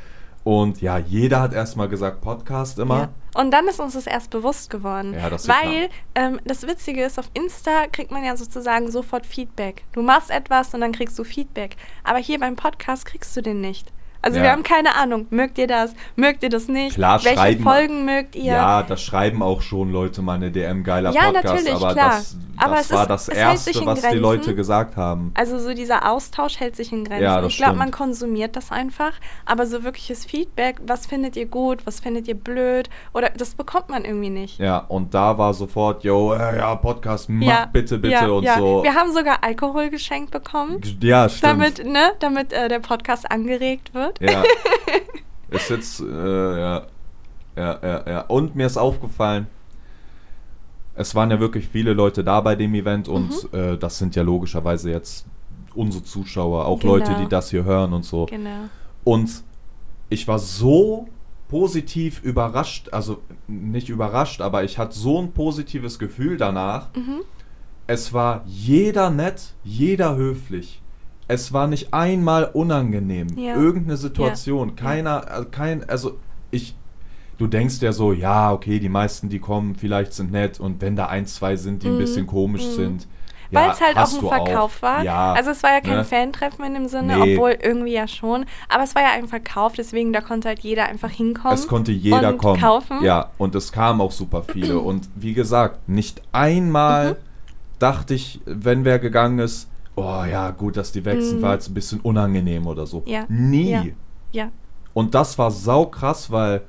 [0.48, 2.98] Und ja, jeder hat erstmal gesagt, Podcast immer.
[2.98, 3.08] Ja.
[3.34, 5.12] Und dann ist uns das erst bewusst geworden.
[5.12, 9.84] Ja, das weil ähm, das Witzige ist, auf Insta kriegt man ja sozusagen sofort Feedback.
[9.92, 11.76] Du machst etwas und dann kriegst du Feedback.
[12.02, 13.92] Aber hier beim Podcast kriegst du den nicht.
[14.20, 14.44] Also Ja.
[14.44, 16.94] wir haben keine Ahnung, mögt ihr das, mögt ihr das nicht?
[16.96, 18.44] Klar, Welche schreiben- Folgen mögt ihr?
[18.52, 22.08] Ja, das schreiben auch schon Leute mal eine DM geiler Ja, Podcast, natürlich, aber klar.
[22.10, 24.18] das, Aber das es war ist- das Erste, was die Grenzen.
[24.20, 25.30] Leute gesagt haben.
[25.34, 27.22] Also so dieser Austausch hält sich in Grenzen.
[27.22, 29.12] Ja, ich glaube, man konsumiert das einfach,
[29.46, 33.88] aber so wirkliches Feedback, was findet ihr gut, was findet ihr blöd oder das bekommt
[33.88, 34.58] man irgendwie nicht.
[34.58, 38.58] Ja, und da war sofort, yo, äh, ja, Podcast, mach bitte, bitte ja, und ja.
[38.58, 38.82] so.
[38.82, 41.44] Wir haben sogar Alkohol geschenkt bekommen, Ja, stimmt.
[41.44, 44.17] damit, ne, damit äh, der Podcast angeregt wird.
[44.20, 44.42] Ja.
[45.50, 46.86] ist jetzt, äh, ja.
[47.56, 48.20] Ja, ja, ja.
[48.22, 49.46] Und mir ist aufgefallen,
[50.94, 53.58] es waren ja wirklich viele Leute da bei dem Event und Mhm.
[53.58, 55.26] äh, das sind ja logischerweise jetzt
[55.74, 56.96] unsere Zuschauer, auch Genau.
[56.96, 58.26] Leute, die das hier hören und so.
[58.26, 58.68] Genau.
[59.04, 59.42] Und
[60.08, 61.08] ich war so
[61.48, 66.88] positiv überrascht, also nicht überrascht, aber ich hatte so ein positives Gefühl danach.
[66.94, 67.20] Mhm.
[67.86, 70.82] Es war jeder nett, jeder höflich.
[71.28, 73.28] Es war nicht einmal unangenehm.
[73.36, 73.54] Ja.
[73.54, 74.76] Irgendeine Situation.
[74.76, 76.18] Keiner, äh, kein, also
[76.50, 76.74] ich,
[77.36, 80.96] du denkst ja so, ja, okay, die meisten, die kommen, vielleicht sind nett und wenn
[80.96, 81.98] da ein, zwei sind, die ein Mhm.
[81.98, 82.72] bisschen komisch Mhm.
[82.72, 83.06] sind.
[83.50, 85.02] Weil ja, es halt auch ein Verkauf war.
[85.02, 86.04] Ja, also es war ja kein ne?
[86.04, 87.34] Fantreffen in dem Sinne, Nee.
[87.34, 88.44] obwohl irgendwie ja schon.
[88.68, 91.54] Aber es war ja ein Verkauf, deswegen da konnte halt jeder einfach hinkommen.
[91.54, 92.60] Es konnte jeder und kommen.
[92.60, 93.02] kaufen.
[93.02, 94.78] Ja, und es kamen auch super viele.
[94.80, 97.16] und wie gesagt, nicht einmal Mhm.
[97.78, 101.42] dachte ich, wenn wer gegangen ist, oh ja, gut, dass die weg sind, Mhm.
[101.42, 103.02] war jetzt ein bisschen unangenehm oder so.
[103.06, 103.70] Ja, Nie.
[103.70, 103.82] ja.
[104.32, 104.50] Ja.
[104.94, 106.62] Und das war saukrass, weil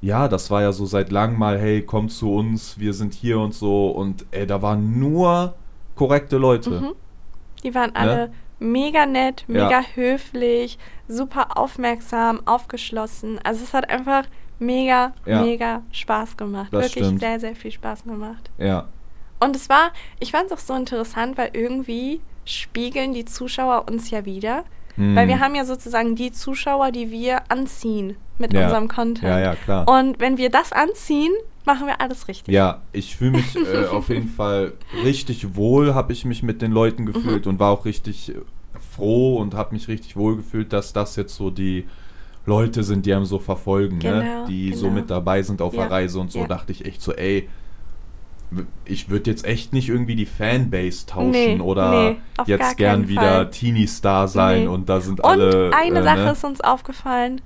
[0.00, 3.38] ja, das war ja so seit langem mal, hey, komm zu uns, wir sind hier
[3.40, 3.88] und so.
[3.88, 5.54] Und ey, da waren nur
[5.94, 6.70] korrekte Leute.
[6.70, 6.92] Mhm.
[7.62, 9.64] Die waren alle mega nett, Ja.
[9.64, 13.38] mega höflich, super aufmerksam, aufgeschlossen.
[13.42, 14.24] Also es hat einfach
[14.58, 15.42] mega, Ja.
[15.42, 16.68] mega Spaß gemacht.
[16.72, 17.20] Das Wirklich stimmt.
[17.20, 18.50] sehr, sehr viel Spaß gemacht.
[18.58, 18.86] Ja.
[19.40, 24.10] Und es war, ich fand es auch so interessant, weil irgendwie spiegeln die Zuschauer uns
[24.10, 24.64] ja wieder.
[24.96, 25.14] Hm.
[25.14, 28.64] Weil wir haben ja sozusagen die Zuschauer, die wir anziehen mit Ja.
[28.64, 29.22] unserem Content.
[29.28, 29.86] Ja, ja, klar.
[29.86, 31.32] Und wenn wir das anziehen,
[31.66, 32.54] machen wir alles richtig.
[32.54, 34.72] Ja, ich fühle mich äh, auf jeden Fall
[35.04, 37.12] richtig wohl, habe ich mich mit den Leuten Mhm.
[37.12, 38.34] gefühlt und war auch richtig äh,
[38.94, 41.86] froh und habe mich richtig wohl gefühlt, dass das jetzt so die
[42.46, 44.22] Leute sind, die einem so verfolgen, ne?
[44.22, 45.00] Genau, die so genau.
[45.00, 46.46] mit dabei sind auf Ja, der Reise und so, ja.
[46.46, 47.48] dachte ich echt so, ey,
[48.84, 53.50] ich würde jetzt echt nicht irgendwie die Fanbase tauschen Nee, oder nee, jetzt gern wieder.
[53.50, 54.66] Teenie-Star sein Nee.
[54.68, 55.70] und da sind Und alle.
[55.74, 56.30] eine äh, Sache ne?
[56.32, 57.40] ist uns aufgefallen.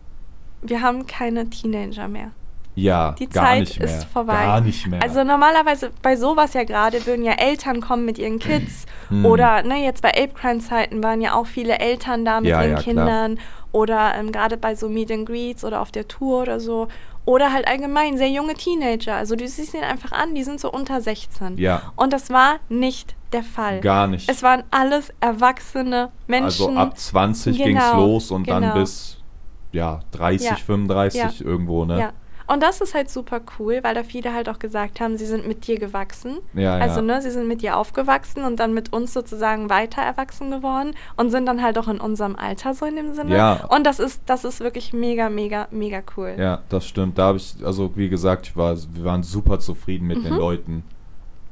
[0.62, 2.32] Wir haben keine Teenager mehr.
[2.74, 3.88] Ja, Die gar Zeit nicht mehr.
[3.88, 4.34] ist vorbei.
[4.44, 5.02] Gar nicht mehr.
[5.02, 9.26] Also normalerweise bei sowas ja gerade würden ja Eltern kommen mit ihren Kids Hm.
[9.26, 12.60] oder ne, jetzt bei Ape Crime Zeiten waren ja auch viele Eltern da mit Ja,
[12.62, 12.82] ihren ja, klar.
[12.84, 13.38] Kindern
[13.72, 16.86] oder ähm, gerade bei so Meet and Greets oder auf der Tour oder so
[17.30, 19.14] oder halt allgemein sehr junge Teenager.
[19.14, 21.58] Also du siehst ihn einfach an, die sind so unter 16.
[21.58, 21.92] Ja.
[21.94, 23.78] Und das war nicht der Fall.
[23.80, 24.28] Gar nicht.
[24.28, 26.66] Es waren alles erwachsene Menschen.
[26.66, 28.74] Also ab 20 ging's Genau, los und dann genau.
[28.74, 29.18] bis
[29.70, 32.00] ja, 30, Ja, 35 irgendwo, ne?
[32.00, 32.12] Ja.
[32.52, 35.46] Und das ist halt super cool, weil da viele halt auch gesagt haben, sie sind
[35.46, 36.38] mit dir gewachsen.
[36.52, 36.82] Ja, ja.
[36.82, 40.94] Also, ne, sie sind mit dir aufgewachsen und dann mit uns sozusagen weiter erwachsen geworden
[41.16, 43.36] und sind dann halt auch in unserem Alter so in dem Sinne.
[43.36, 43.64] Ja.
[43.68, 46.34] Und das ist, das ist wirklich mega, mega, mega cool.
[46.38, 47.18] Ja, das stimmt.
[47.18, 50.82] Da habe ich, also wie gesagt, ich war, wir waren super zufrieden mit den Leuten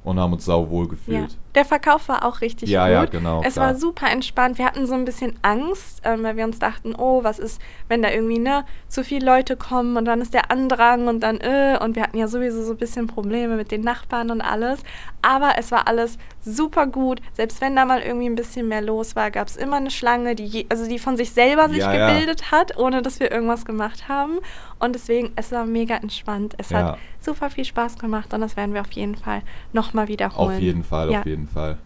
[0.08, 0.90] und haben uns sau wohl Mhm.
[0.92, 1.20] Ja.
[1.20, 1.36] gefühlt.
[1.54, 2.92] Der Verkauf war auch richtig Ja, gut.
[2.92, 3.68] ja, genau, Es klar.
[3.68, 4.58] war super entspannt.
[4.58, 8.00] Wir hatten so ein bisschen Angst, ähm, weil wir uns dachten, oh, was ist, wenn
[8.02, 11.76] da irgendwie ne, zu viele Leute kommen und dann ist der Andrang und dann äh,
[11.82, 14.80] und wir hatten ja sowieso so ein bisschen Probleme mit den Nachbarn und alles.
[15.22, 17.20] Aber es war alles super gut.
[17.32, 20.34] Selbst wenn da mal irgendwie ein bisschen mehr los war, gab es immer eine Schlange,
[20.34, 22.08] die je, also die von sich selber sich Ja, ja.
[22.08, 24.38] gebildet hat, ohne dass wir irgendwas gemacht haben.
[24.78, 26.54] Und deswegen, es war mega entspannt.
[26.58, 26.78] Es Ja.
[26.78, 30.56] hat super viel Spaß gemacht und das werden wir auf jeden Fall nochmal wiederholen.
[30.56, 31.20] Auf jeden Fall, Ja.
[31.20, 31.78] auf jeden Fall.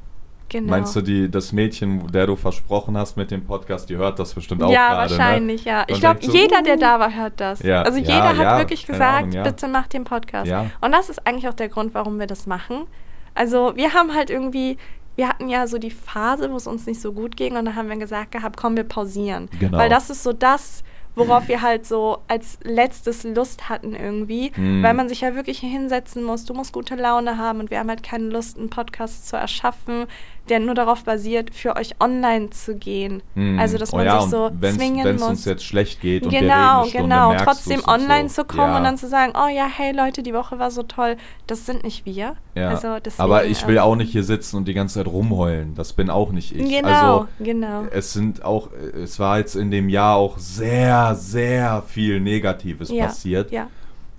[0.53, 0.69] Genau.
[0.69, 4.35] Meinst du, die, das Mädchen, der du versprochen hast mit dem Podcast, die hört das
[4.35, 5.71] bestimmt auch ja, gerade, wahrscheinlich, ne?
[5.71, 5.85] ja.
[5.87, 6.81] Ich glaube, so, jeder, der uh.
[6.81, 7.63] da war, hört das.
[7.63, 9.43] Ja, also ja, jeder hat ja, wirklich keine gesagt, Ahnung, ja.
[9.45, 10.47] bitte mach den Podcast.
[10.47, 10.67] Ja.
[10.83, 12.87] Und das ist eigentlich auch der Grund, warum wir das machen.
[13.35, 14.77] Also wir haben halt irgendwie,
[15.17, 17.77] wir hatten ja so die Phase, wo es uns nicht so gut ging und dann
[17.77, 19.49] haben wir gesagt gehabt, komm, wir pausieren.
[19.59, 19.79] Genau.
[19.79, 20.83] Weil das ist so das,
[21.15, 24.83] worauf wir halt so als letztes Lust hatten irgendwie, Mhm.
[24.83, 27.91] weil man sich ja wirklich hinsetzen muss, du musst gute Laune haben und wir haben
[27.91, 30.07] halt keine Lust, einen Podcast zu erschaffen,
[30.49, 33.23] der nur darauf basiert, für euch online zu gehen.
[33.35, 33.59] Hm.
[33.59, 35.31] Also, dass Oh man ja, sich so wenn's- zwingen wenn's muss.
[35.31, 37.35] uns jetzt schlecht geht und genau, genau.
[37.37, 38.43] Trotzdem online so.
[38.43, 38.79] zu kommen Ja.
[38.79, 41.17] und dann zu sagen, oh ja, hey Leute, die Woche war so toll.
[41.47, 42.35] Das sind nicht wir.
[42.55, 42.69] Ja.
[42.69, 45.75] Also deswegen, Aber ich will ähm, auch nicht hier sitzen und die ganze Zeit rumheulen.
[45.75, 46.69] Das bin auch nicht ich.
[46.69, 47.85] Genau, Also, genau.
[47.91, 53.51] es sind auch, es war jetzt in dem Jahr auch sehr, sehr viel Negatives passiert.
[53.53, 53.69] Ja,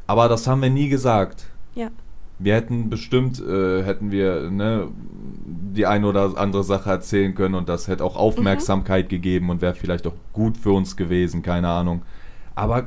[0.07, 1.45] Aber das haben wir nie gesagt.
[1.75, 1.89] ja.
[2.39, 4.87] Wir hätten bestimmt, äh, hätten wir ne,
[5.73, 9.75] die eine oder andere Sache erzählen können und das hätte auch Aufmerksamkeit gegeben und wäre
[9.75, 12.03] vielleicht auch gut für uns gewesen, keine Ahnung.
[12.55, 12.85] Aber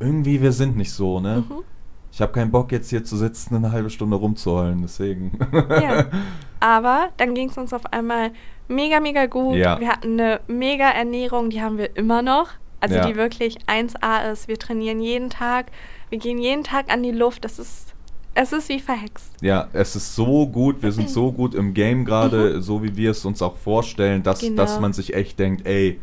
[0.00, 1.44] irgendwie, wir sind nicht so, ne?
[1.48, 1.62] Mhm.
[2.10, 5.32] Ich habe keinen Bock jetzt hier zu sitzen und eine halbe Stunde rumzuheulen, deswegen.
[5.70, 6.06] Ja.
[6.60, 8.32] Aber dann ging es uns auf einmal
[8.68, 9.56] mega, mega gut.
[9.56, 9.80] Ja.
[9.80, 12.48] Wir hatten eine mega Ernährung, die haben wir immer noch.
[12.80, 13.06] Also Ja.
[13.06, 14.48] die wirklich 1A ist.
[14.48, 15.66] Wir trainieren jeden Tag.
[16.10, 17.44] Wir gehen jeden Tag an die Luft.
[17.44, 17.91] Das ist,
[18.34, 19.32] es ist wie verhext.
[19.40, 23.10] Ja, es ist so gut, wir sind so gut im Game gerade, so wie wir
[23.10, 24.46] es uns auch vorstellen, dass, Mhm.
[24.48, 24.62] Genau.
[24.62, 26.00] dass man sich echt denkt, ey,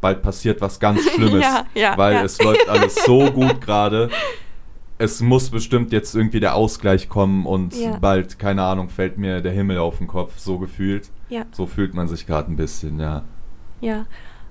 [0.00, 2.24] bald passiert was ganz Schlimmes, Ja, ja, weil ja.
[2.24, 4.10] es läuft alles so gut gerade.
[4.98, 9.50] Es muss bestimmt jetzt irgendwie der Ausgleich kommen und bald, keine Ahnung, fällt mir der
[9.52, 11.10] Himmel auf den Kopf, so gefühlt.
[11.52, 13.24] So fühlt man sich gerade ein bisschen, ja.
[13.80, 14.06] ja.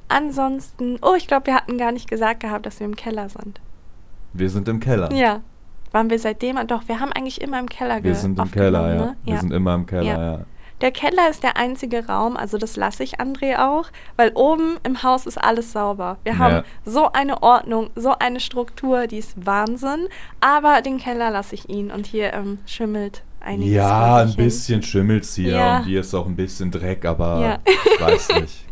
[0.10, 3.62] Ansonsten, oh, ich glaube, wir hatten gar nicht gesagt gehabt, dass wir im Keller sind.
[4.34, 5.14] Wir sind im Keller.
[5.14, 5.42] Ja.
[5.92, 6.56] Waren wir seitdem?
[6.68, 8.96] Doch, wir haben eigentlich immer im Keller Wir sind im Keller, ja.
[9.06, 9.16] ne?
[9.26, 10.32] Wir sind immer im Keller, Ja.
[10.34, 10.40] ja.
[10.80, 13.86] Der Keller ist der einzige Raum, also das lasse ich André auch,
[14.18, 16.18] weil oben im Haus ist alles sauber.
[16.24, 16.64] Wir haben Ja.
[16.86, 20.08] so eine Ordnung, so eine Struktur, die ist Wahnsinn.
[20.40, 23.76] Aber den Keller lasse ich ihn und hier ähm, schimmelt einiges.
[23.76, 25.78] Ja, ein bisschen schimmelt's hier Ja.
[25.78, 27.60] und hier ist auch ein bisschen Dreck, aber Ja.
[27.66, 28.66] ich weiß nicht.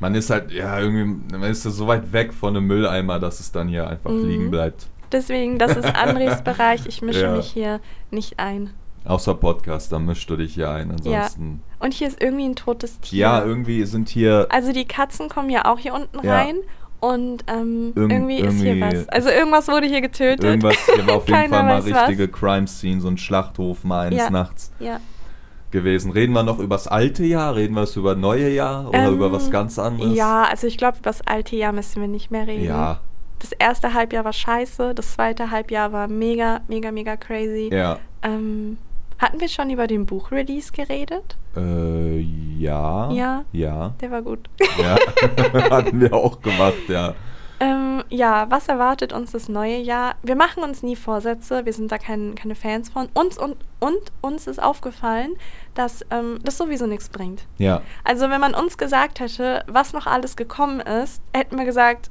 [0.00, 3.52] Man ist halt, ja, irgendwie, man ist so weit weg von einem Mülleimer, dass es
[3.52, 4.26] dann hier einfach Mhm.
[4.26, 4.86] liegen bleibt.
[5.12, 6.86] Deswegen, das ist Andres Bereich.
[6.86, 7.32] Ich mische Ja.
[7.36, 8.70] mich hier nicht ein.
[9.04, 10.90] Außer Podcast, dann mischst du dich hier ein.
[10.92, 11.62] Ansonsten.
[11.80, 13.18] Und hier ist irgendwie ein totes Tier.
[13.20, 14.46] Ja, irgendwie sind hier.
[14.50, 16.36] Also die Katzen kommen ja auch hier unten Ja.
[16.36, 16.56] rein.
[17.00, 19.08] Und ähm, Irgend- irgendwie ist hier irgendwie- was.
[19.08, 20.44] Also irgendwas wurde hier getötet.
[20.44, 22.02] Irgendwas, hier war auf jeden Fall mal weiß was.
[22.08, 24.30] richtige Crime Scene, so ein Schlachthof mal eines Ja.
[24.30, 25.00] Nachts Ja.
[25.72, 26.12] gewesen.
[26.12, 27.56] Reden wir noch über das alte Jahr?
[27.56, 30.14] Reden wir es über neue Jahr oder Ähm, über was ganz anderes?
[30.14, 32.66] Ja, also ich glaube, über das alte Jahr müssen wir nicht mehr reden.
[32.66, 33.00] Ja,
[33.42, 37.70] Das erste Halbjahr war scheiße, das zweite Halbjahr war mega, mega, mega crazy.
[37.72, 37.98] ja.
[38.22, 38.78] Ähm,
[39.18, 41.36] hatten wir schon über den Buchrelease geredet?
[41.56, 43.10] Äh, ja.
[43.12, 43.44] Ja.
[43.52, 43.94] Ja.
[44.00, 44.48] Der war gut.
[44.80, 44.96] Ja.
[45.70, 47.14] Hatten wir auch gemacht, ja.
[47.60, 50.16] ähm, ja, was erwartet uns das neue Jahr?
[50.24, 53.08] Wir machen uns nie Vorsätze, wir sind da kein, keine Fans von.
[53.14, 55.36] Uns und, und uns ist aufgefallen,
[55.74, 57.46] dass ähm, das sowieso nichts bringt.
[57.58, 57.82] Ja.
[58.02, 62.10] Also wenn man uns gesagt hätte, was noch alles gekommen ist, hätten wir gesagt,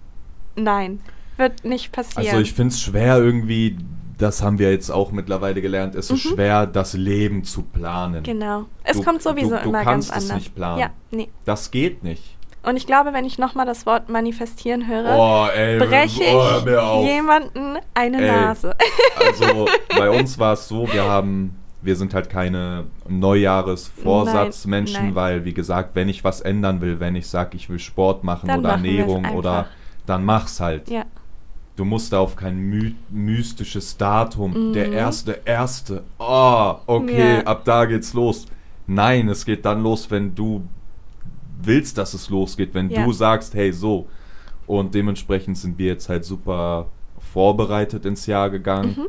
[0.56, 1.02] nein,
[1.38, 2.28] wird nicht passieren.
[2.28, 3.78] Also ich finde es schwer irgendwie,
[4.18, 8.20] das haben wir jetzt auch mittlerweile gelernt, es ist schwer, das Leben zu planen.
[8.20, 8.24] Mhm.
[8.24, 8.66] Genau.
[8.84, 10.44] Es Du- kommt sowieso du- du immer kannst ganz es anders.
[10.44, 10.80] nicht planen.
[10.80, 11.30] Ja, nee.
[11.46, 12.38] Das geht nicht.
[12.64, 16.60] Und ich glaube, wenn ich nochmal das Wort manifestieren höre, Oh, ey, breche oh,
[17.02, 18.28] ich jemanden eine Ey.
[18.32, 18.76] Nase.
[19.26, 19.68] Also
[19.98, 25.16] bei uns war es so, wir haben, wir sind halt keine Neujahresvorsatzmenschen, Nein, nein.
[25.16, 28.48] weil wie gesagt, wenn ich was ändern will, wenn ich sage, ich will Sport machen
[28.48, 29.68] Dann oder machen es Ernährung oder
[30.06, 30.90] dann mach's halt.
[30.90, 31.06] ja,
[31.76, 34.74] Du musst da auf kein my mystisches Datum, Mhm.
[34.74, 36.04] der erste, erste.
[36.20, 37.44] Oh, okay, Ja.
[37.44, 38.46] ab da geht's los.
[38.88, 40.64] Nein, es geht dann los, wenn du
[41.64, 43.06] willst, dass es losgeht, wenn Ja.
[43.06, 44.08] du sagst, hey, so.
[44.68, 46.88] Und dementsprechend sind wir jetzt halt super
[47.20, 48.96] vorbereitet ins Jahr gegangen.
[48.98, 49.08] Mhm.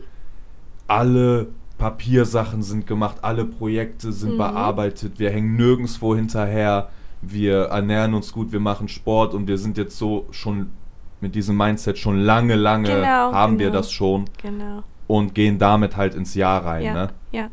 [0.87, 1.49] Alle
[1.79, 4.39] Papiersachen sind gemacht, alle Projekte sind Mhm.
[4.39, 6.91] bearbeitet, wir hängen nirgendwo hinterher,
[7.23, 10.71] wir ernähren uns gut, wir machen Sport und wir sind jetzt so schon
[11.23, 13.79] mit diesem Mindset schon lange, lange Genau, haben wir genau.
[13.79, 14.83] das schon genau.
[15.07, 16.83] und gehen damit halt ins Jahr rein.
[16.85, 17.09] Ja, Ne?
[17.31, 17.49] ja.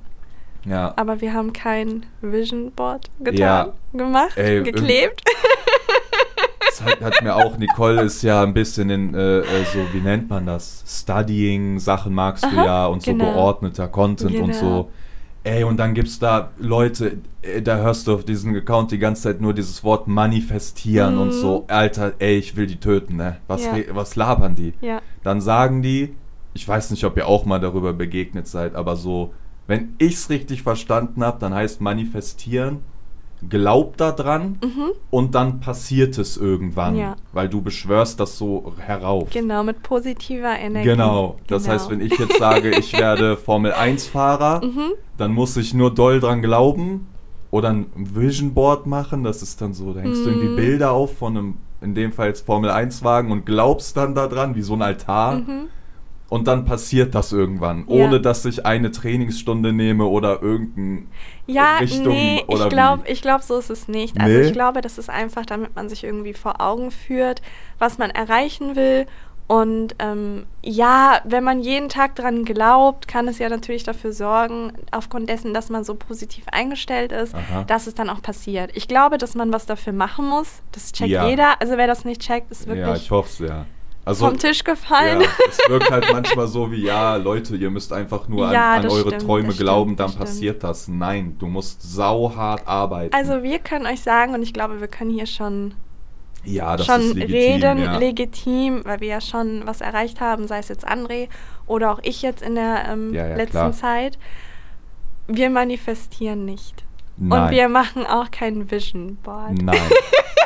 [0.66, 0.94] Ja.
[0.98, 3.74] Aber wir haben kein Vision Board getan, Ja.
[3.94, 5.22] gemacht, Ey, geklebt.
[6.66, 10.00] Das hat, hat mir auch, Nicole ist ja ein bisschen in, äh, äh, so, wie
[10.02, 10.84] nennt man das?
[10.88, 13.32] Studying-Sachen magst du Aha, ja und so genau.
[13.34, 14.60] geordneter Content und Genau.
[14.60, 14.92] so.
[15.44, 19.24] Ey, und dann gibt's da Leute, äh, da hörst du auf diesem Account die ganze
[19.24, 21.32] Zeit nur dieses Wort manifestieren und Mhm.
[21.32, 21.66] so.
[21.70, 23.38] Alter, ey, ich will die töten, ne?
[23.48, 23.74] Was, Ja.
[23.92, 24.74] was labern die?
[24.82, 26.14] Ja, Dann sagen die,
[26.54, 29.34] ich weiß nicht, ob ihr auch mal darüber begegnet seid, aber so,
[29.68, 32.80] wenn ich's richtig verstanden habe, dann heißt manifestieren,
[33.48, 34.60] glaub da dran
[35.12, 37.16] und dann passiert es irgendwann, Ja.
[37.32, 39.30] weil du beschwörst das so herauf.
[39.32, 40.90] Genau, mit positiver Energie.
[40.90, 41.38] Genau.
[41.48, 41.74] Das Genau.
[41.76, 44.92] heißt, wenn ich jetzt sage, ich werde Formel 1 Fahrer, Mhm.
[45.18, 47.08] dann muss ich nur doll dran glauben
[47.52, 49.24] oder ein Vision Board machen.
[49.24, 50.36] Das ist dann so, da hängst du Mhm.
[50.36, 54.16] irgendwie Bilder auf von einem, in dem Fall jetzt Formel 1 Wagen und glaubst dann
[54.16, 55.42] da dran, wie so ein Altar.
[56.30, 57.86] Und dann passiert das irgendwann.
[57.88, 58.06] Ja.
[58.06, 61.08] ohne dass ich eine Trainingsstunde nehme oder irgendein
[61.48, 64.20] Ja, Richtung nee, oder ich glaube, ich glaub, so ist es nicht.
[64.20, 64.46] Also Nee?
[64.46, 67.42] ich glaube, das ist einfach, damit man sich irgendwie vor Augen führt,
[67.80, 69.08] was man erreichen will.
[69.48, 74.74] Und ähm, ja, wenn man jeden Tag dran glaubt, kann es ja natürlich dafür sorgen,
[74.92, 77.64] aufgrund dessen, dass man so positiv eingestellt ist, Aha.
[77.64, 78.70] dass es dann auch passiert.
[78.76, 80.62] Ich glaube, dass man was dafür machen muss.
[80.74, 81.28] Das checkt Ja.
[81.28, 81.60] jeder.
[81.60, 83.66] Also wer das nicht checkt, ist Ja, wirklich ich hoffe es, ja.
[84.06, 85.22] Also, vom Tisch gefallen.
[85.22, 88.74] Ja, es wirkt halt manchmal so wie, ja, Leute, ihr müsst einfach nur an, Ja,
[88.76, 90.26] an das eure stimmt, Träume glauben, stimmt, dann das stimmt.
[90.26, 90.88] passiert das.
[90.88, 93.14] Nein, du musst sauhart arbeiten.
[93.14, 95.74] Also wir können euch sagen, und ich glaube, wir können hier schon
[96.44, 97.98] ja, schon legitim, reden, ja.
[97.98, 101.28] legitim, weil wir ja schon was erreicht haben, sei es jetzt André
[101.68, 103.72] oder auch ich jetzt in der ähm, letzten klar.
[103.74, 104.18] Zeit.
[105.28, 106.86] Wir manifestieren nicht.
[107.18, 107.44] Nein.
[107.44, 109.62] Und wir machen auch kein Vision Board.
[109.62, 109.78] Nein.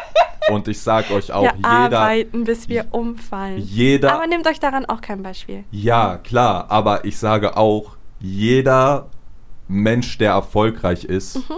[0.51, 3.57] Und ich sag euch auch, wir jeder, arbeiten, bis wir umfallen.
[3.59, 5.63] jeder, Aber nehmt euch daran auch kein Beispiel.
[5.71, 9.07] ja, klar, aber ich sage auch, jeder
[9.67, 11.55] Mensch, der erfolgreich ist, Mhm.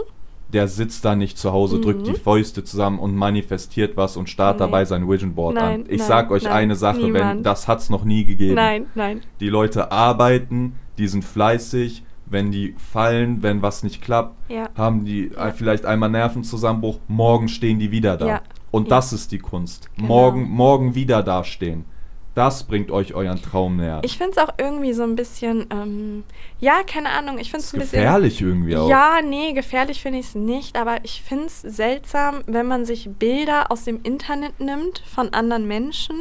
[0.53, 4.57] der sitzt da nicht zu Hause, drückt die Fäuste zusammen und manifestiert was und starrt
[4.59, 4.65] Nee.
[4.65, 5.85] dabei sein Vision Board Nein, an.
[5.89, 7.45] Ich nein, sag euch nein, eine Sache, wenn niemand.
[7.45, 8.55] das hat's noch nie gegeben.
[8.55, 9.21] Nein, nein.
[9.39, 14.69] Die Leute arbeiten, die sind fleißig, wenn die fallen, wenn was nicht klappt, Ja.
[14.77, 15.47] haben die Ja.
[15.47, 18.25] äh, vielleicht einmal Nervenzusammenbruch, morgen stehen die wieder da.
[18.27, 18.41] Ja.
[18.75, 18.97] Und Ja.
[18.97, 19.89] das ist die Kunst.
[19.95, 20.07] Genau.
[20.07, 21.85] Morgen, morgen wieder dastehen.
[22.33, 24.01] Das bringt euch euren Traum näher.
[24.03, 26.23] Ich finde es auch irgendwie so ein bisschen, ähm,
[26.59, 28.01] ja, keine Ahnung, ich finde es ein bisschen.
[28.01, 28.89] gefährlich irgendwie auch.
[28.89, 33.07] Ja, nee, gefährlich finde ich es nicht, aber ich finde es seltsam, wenn man sich
[33.09, 36.17] Bilder aus dem Internet nimmt von anderen Menschen,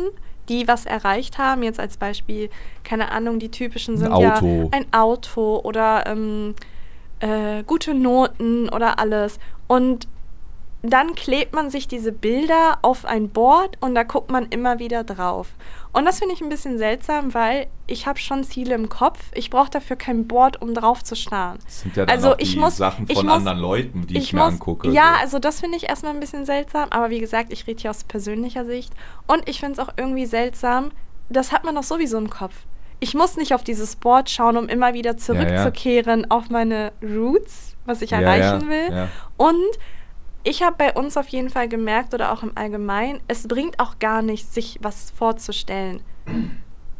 [0.48, 1.64] die was erreicht haben.
[1.64, 2.48] Jetzt als Beispiel,
[2.84, 4.46] keine Ahnung, die typischen Ein sind Auto.
[4.46, 6.54] ja ein Auto oder ähm,
[7.18, 9.40] äh, gute Noten oder alles.
[9.66, 10.06] Und
[10.86, 15.02] dann klebt man sich diese Bilder auf ein Board und da guckt man immer wieder
[15.02, 15.48] drauf.
[15.94, 19.18] Und das finde ich ein bisschen seltsam, weil ich habe schon Ziele im Kopf.
[19.34, 21.58] Ich brauche dafür kein Board, um drauf zu starren.
[21.64, 24.06] Das sind ja dann Also auch die ich muss- Sachen ich von muss- anderen Leuten,
[24.06, 24.90] die ich, ich mir muss, angucke.
[24.90, 25.20] Ja, so.
[25.22, 28.04] also das finde ich erstmal ein bisschen seltsam, aber wie gesagt, ich rede hier aus
[28.04, 28.92] persönlicher Sicht.
[29.26, 30.90] Und ich finde es auch irgendwie seltsam,
[31.30, 32.54] das hat man doch sowieso im Kopf.
[33.00, 35.16] Ich muss nicht auf dieses Board schauen, um immer wieder ja.
[35.16, 38.88] zurückzukehren auf meine Roots, was ich Ja, erreichen ja, will.
[38.96, 39.08] ja.
[39.36, 39.56] Und
[40.44, 43.98] ich habe bei uns auf jeden Fall gemerkt oder auch im Allgemeinen, es bringt auch
[43.98, 46.00] gar nichts, sich was vorzustellen.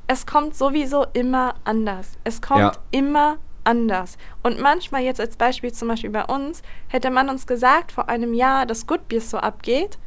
[0.07, 2.19] Es kommt sowieso immer anders.
[2.25, 2.73] Es kommt Ja.
[2.91, 4.19] immer anders.
[4.43, 8.35] Und manchmal jetzt als Beispiel zum Beispiel bei uns, hätte man uns gesagt vor einem
[8.35, 9.99] Jahr, dass Good Beer so abgeht,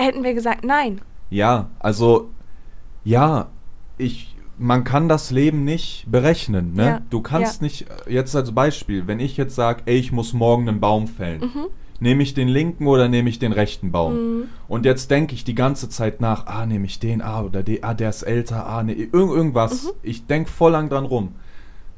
[0.00, 1.00] hätten wir gesagt, nein.
[1.30, 2.30] Ja, also
[3.04, 3.48] ja,
[3.98, 6.84] ich man kann das Leben nicht berechnen, ne?
[6.84, 7.64] Ja, Du kannst ja.
[7.64, 11.08] nicht äh, jetzt als Beispiel, wenn ich jetzt sage, ey, ich muss morgen einen Baum
[11.08, 11.40] fällen.
[11.40, 11.66] Mhm.
[12.02, 14.14] Nehme ich den linken oder nehme ich den rechten Baum?
[14.14, 14.44] Mhm.
[14.66, 17.84] Und jetzt denke ich die ganze Zeit nach, ah, nehme ich den, ah, oder den,
[17.84, 19.84] ah, der ist älter, ah, nee, irgend, irgendwas.
[19.84, 19.90] Mhm.
[20.02, 21.36] Ich denke voll lang dran rum.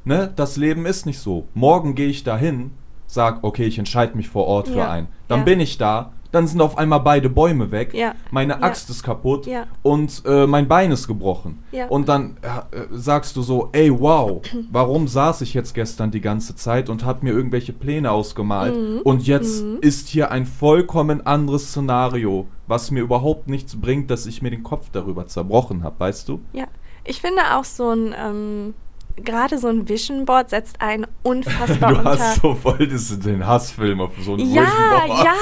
[0.03, 0.31] Ne?
[0.35, 1.47] Das Leben ist nicht so.
[1.55, 2.69] Morgen gehe ich dahin,
[3.07, 5.07] sag, okay, ich entscheide mich vor Ort für Ja, einen.
[5.27, 5.45] Dann ja.
[5.45, 8.61] bin ich da, dann sind auf einmal beide Bäume weg, Ja, meine ja.
[8.61, 9.65] Axt ist kaputt Ja.
[9.81, 11.63] und äh, mein Bein ist gebrochen.
[11.71, 11.87] Ja.
[11.87, 16.55] Und dann äh, sagst du so, ey, wow, warum saß ich jetzt gestern die ganze
[16.55, 19.01] Zeit und habe mir irgendwelche Pläne ausgemalt Mhm.
[19.03, 19.77] und jetzt Mhm.
[19.81, 24.63] ist hier ein vollkommen anderes Szenario, was mir überhaupt nichts bringt, dass ich mir den
[24.63, 26.39] Kopf darüber zerbrochen habe, weißt du?
[26.53, 26.65] Ja,
[27.03, 28.73] ich finde auch so ein, ähm,
[29.17, 32.11] gerade so ein Vision Board setzt einen unfassbar Du unter.
[32.11, 35.23] hast so voll das, den Hassfilm auf so einem ja, Vision Board.
[35.25, 35.33] ja,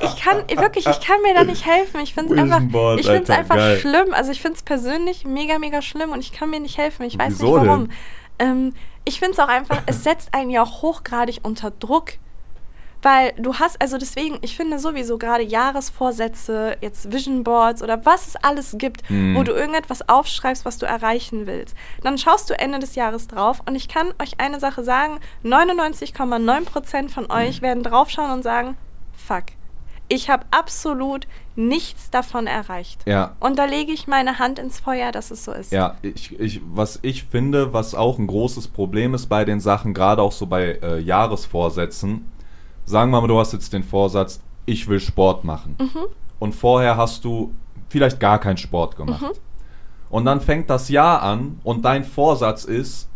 [0.00, 2.00] ich kann wirklich, ich kann mir da nicht helfen.
[2.02, 3.78] Ich finde es einfach, Board, ich finde es Alter, einfach geil.
[3.78, 4.12] schlimm.
[4.12, 7.04] Also ich finde es persönlich mega, mega schlimm und ich kann mir nicht helfen.
[7.04, 7.88] Ich weiß Wieso nicht warum.
[8.38, 12.14] Ähm, ich finde es auch einfach, es setzt einen ja auch hochgradig unter Druck.
[13.02, 18.28] Weil du hast, also deswegen, ich finde sowieso gerade Jahresvorsätze, jetzt Vision Boards oder was
[18.28, 19.36] es alles gibt, Mhm.
[19.36, 21.74] wo du irgendetwas aufschreibst, was du erreichen willst.
[22.02, 27.10] Dann schaust du Ende des Jahres drauf und ich kann euch eine Sache sagen, 99,9%
[27.10, 27.64] von euch Mhm.
[27.66, 28.76] werden draufschauen und sagen,
[29.16, 29.44] fuck,
[30.08, 33.02] ich habe absolut nichts davon erreicht.
[33.06, 35.70] Ja, Und da lege ich meine Hand ins Feuer, dass es so ist.
[35.72, 39.92] Ja, ich, ich, was ich finde, was auch ein großes Problem ist bei den Sachen,
[39.94, 42.30] gerade auch so bei äh, Jahresvorsätzen,
[42.84, 45.76] sagen wir mal, du hast jetzt den Vorsatz, ich will Sport machen.
[45.80, 46.06] Mhm.
[46.38, 47.52] Und vorher hast du
[47.88, 49.22] vielleicht gar keinen Sport gemacht.
[49.22, 49.30] Mhm.
[50.10, 53.08] Und dann fängt das Jahr an und dein Vorsatz ist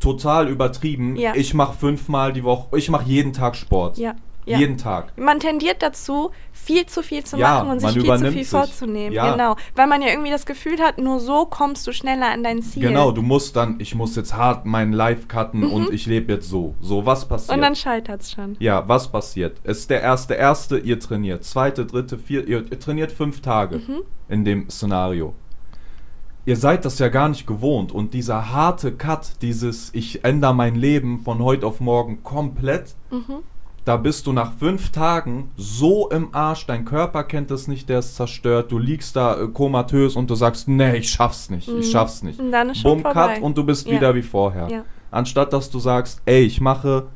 [0.00, 1.34] total übertrieben, Ja.
[1.34, 3.98] ich mache fünfmal die Woche, ich mache jeden Tag Sport.
[3.98, 4.14] Ja.
[4.46, 4.58] Ja.
[4.58, 5.16] Jeden Tag.
[5.18, 8.48] Man tendiert dazu, viel zu viel zu Ja, machen und sich viel zu viel sich.
[8.48, 9.12] vorzunehmen.
[9.12, 9.32] Ja.
[9.32, 9.56] Genau.
[9.74, 12.82] Weil man ja irgendwie das Gefühl hat, nur so kommst du schneller an dein Ziel.
[12.88, 16.48] Genau, du musst dann, ich muss jetzt hart meinen Life cutten und ich lebe jetzt
[16.48, 16.74] so.
[16.80, 17.50] So, was passiert?
[17.50, 17.54] Mhm.
[17.54, 18.56] und dann scheitert es schon.
[18.58, 19.58] Ja, was passiert?
[19.64, 21.44] Es ist der erste, erste, ihr trainiert.
[21.44, 24.02] Zweite, dritte, vierte, ihr, ihr trainiert fünf Tage Mhm.
[24.28, 25.34] in dem Szenario.
[26.46, 30.74] Ihr seid das ja gar nicht gewohnt und dieser harte Cut, dieses ich ändere mein
[30.74, 33.36] Leben von heute auf morgen komplett, Mhm.
[33.84, 37.98] Da bist du nach fünf Tagen so im Arsch, dein Körper kennt es nicht, der
[37.98, 41.90] ist zerstört, du liegst da äh, komatös und du sagst, nee, ich schaff's nicht, ich
[41.90, 42.40] schaff's nicht.
[42.40, 43.34] Und dann ist schon Bumm, vorbei.
[43.34, 43.92] Cut und du bist Ja.
[43.92, 44.68] wieder wie vorher.
[44.68, 44.84] Ja.
[45.10, 47.06] Anstatt dass du sagst, ey, ich mache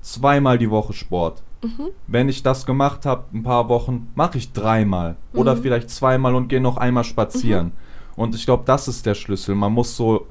[0.00, 1.42] zweimal die Woche Sport.
[1.62, 1.88] Mhm.
[2.06, 5.38] Wenn ich das gemacht habe, ein paar Wochen, mache ich dreimal Mhm.
[5.40, 7.72] oder vielleicht zweimal und gehe noch einmal spazieren.
[8.16, 9.54] Und ich glaube, das ist der Schlüssel.
[9.54, 10.26] Man muss so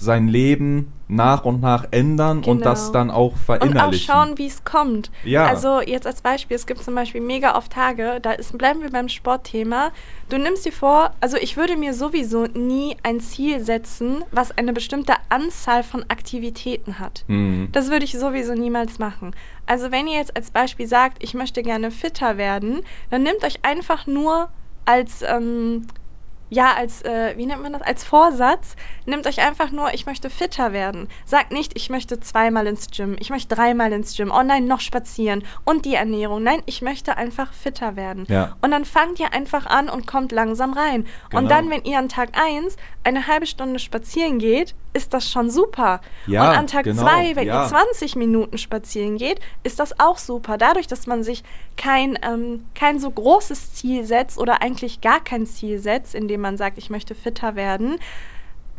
[0.00, 2.64] sein Leben nach und nach ändern und Genau.
[2.64, 4.06] das dann auch Und auch verinnerlichen.
[4.14, 5.10] schauen, wie es kommt.
[5.24, 5.46] Ja.
[5.46, 8.90] Also jetzt als Beispiel, es gibt zum Beispiel mega oft Tage, da ist, bleiben wir
[8.90, 9.90] beim Sportthema.
[10.28, 14.72] Du nimmst dir vor, also ich würde mir sowieso nie ein Ziel setzen, was eine
[14.72, 17.24] bestimmte Anzahl von Aktivitäten hat.
[17.26, 17.70] Mhm.
[17.72, 19.32] Das würde ich sowieso niemals machen.
[19.66, 23.64] Also wenn ihr jetzt als Beispiel sagt, ich möchte gerne fitter werden, dann nehmt euch
[23.64, 24.48] einfach nur
[24.84, 25.86] als, ähm,
[26.50, 28.76] ja, als, äh, wie nennt man das, als Vorsatz,
[29.06, 31.08] nehmt euch einfach nur, ich möchte fitter werden.
[31.24, 34.80] Sagt nicht, ich möchte zweimal ins Gym, ich möchte dreimal ins Gym, oh nein, noch
[34.80, 36.42] spazieren und die Ernährung.
[36.42, 38.26] Nein, ich möchte einfach fitter werden.
[38.28, 38.56] Ja.
[38.62, 41.06] Und dann fangt ihr einfach an und kommt langsam rein.
[41.30, 41.42] Genau.
[41.42, 45.50] Und dann, wenn ihr an Tag 1 eine halbe Stunde spazieren geht, ist das schon
[45.50, 46.00] super.
[46.26, 47.64] Ja, und an Tag genau, 2, wenn ja.
[47.64, 50.58] ihr 20 Minuten spazieren geht, ist das auch super.
[50.58, 51.42] Dadurch, dass man sich
[51.76, 56.56] kein, ähm, kein so großes Ziel setzt oder eigentlich gar kein Ziel setzt, indem man
[56.56, 57.98] sagt, ich möchte fitter werden,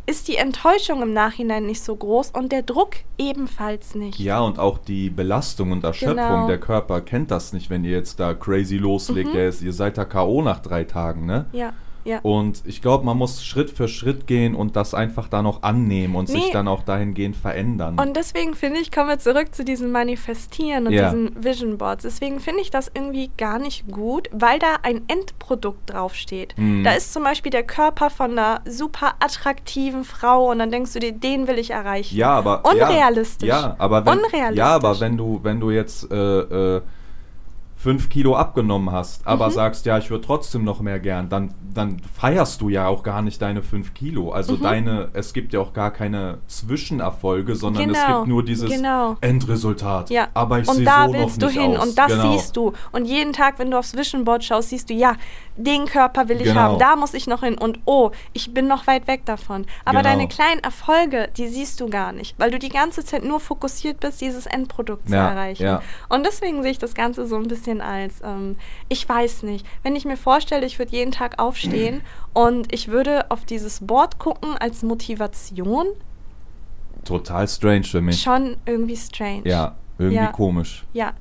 [0.10, 4.18] ist die Enttäuschung im Nachhinein nicht so groß und der Druck ebenfalls nicht.
[4.18, 6.48] Ja, und auch die Belastung und Erschöpfung, Genau.
[6.48, 9.36] der Körper kennt das nicht, wenn ihr jetzt da crazy loslegt.
[9.36, 10.42] Der ist, ihr seid da K.O.
[10.42, 11.46] nach drei Tagen, ne?
[11.52, 11.74] Ja,
[12.10, 12.20] ja.
[12.24, 16.16] Und ich glaube, man muss Schritt für Schritt gehen und das einfach da noch annehmen
[16.16, 16.52] und sich Nee.
[16.54, 18.00] dann auch dahingehend verändern.
[18.00, 21.10] Und deswegen finde ich, kommen wir zurück zu diesem Manifestieren und Ja.
[21.12, 22.04] diesen Vision Boards.
[22.04, 26.56] Deswegen finde ich das irgendwie gar nicht gut, weil da ein Endprodukt draufsteht.
[26.58, 26.84] Mhm.
[26.84, 31.00] Da ist zum Beispiel der Körper von einer super attraktiven Frau und dann denkst du
[31.00, 32.16] dir, den will ich erreichen.
[32.18, 33.48] Ja, aber Unrealistisch.
[33.48, 34.58] Ja, ja aber wenn, Unrealistisch.
[34.58, 36.16] Ja, aber wenn du, wenn du jetzt äh,
[36.76, 36.82] äh,
[37.82, 39.52] fünf Kilo abgenommen hast, aber Mhm.
[39.54, 43.22] sagst, ja, ich würde trotzdem noch mehr gern, dann, dann feierst du ja auch gar
[43.22, 44.32] nicht deine fünf Kilo.
[44.34, 44.62] Also Mhm.
[44.62, 49.16] deine, es gibt ja auch gar keine Zwischenerfolge, sondern es Genau, gibt nur dieses genau.
[49.22, 50.10] Endresultat.
[50.10, 51.88] Ja, Aber ich und da so willst du hin aus.
[51.88, 52.32] und das genau.
[52.34, 52.74] siehst du.
[52.92, 55.14] Und jeden Tag, wenn du aufs Vision Board schaust, siehst du, ja,
[55.56, 56.60] den Körper will ich Genau.
[56.62, 59.66] haben, da muss ich noch hin und oh, ich bin noch weit weg davon.
[59.86, 60.10] Aber Genau.
[60.10, 64.00] deine kleinen Erfolge, die siehst du gar nicht, weil du die ganze Zeit nur fokussiert
[64.00, 65.64] bist, dieses Endprodukt zu Ja, erreichen.
[65.64, 65.82] ja.
[66.08, 68.58] Und deswegen sehe ich das Ganze so ein bisschen als, ähm,
[68.90, 72.02] ich weiß nicht, wenn ich mir vorstelle, ich würde jeden Tag aufstehen
[72.34, 75.86] und ich würde auf dieses Board gucken als Motivation,
[77.06, 78.22] Total strange für mich.
[78.22, 79.44] schon irgendwie strange.
[79.46, 80.32] Ja, irgendwie Ja.
[80.32, 80.86] komisch.
[80.94, 81.14] Ja,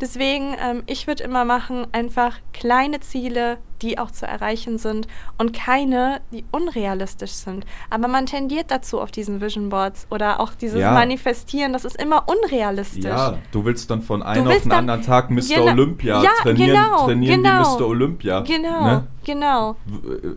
[0.00, 5.52] deswegen, ähm, ich würde immer machen, einfach kleine Ziele, die auch zu erreichen sind und
[5.52, 7.66] keine, die unrealistisch sind.
[7.90, 10.92] Aber man tendiert dazu auf diesen Vision Boards oder auch dieses Ja.
[10.92, 13.04] Manifestieren, das ist immer unrealistisch.
[13.04, 15.40] Ja, du willst dann von einem auf den anderen Tag Mr.
[15.56, 15.72] Genau.
[15.72, 17.58] Olympia Ja, trainieren, genau, trainieren genau.
[17.78, 17.86] wie Mr.
[17.86, 18.40] Olympia.
[18.40, 19.06] Genau, Ne?
[19.24, 19.76] genau.
[19.86, 20.28] Äh,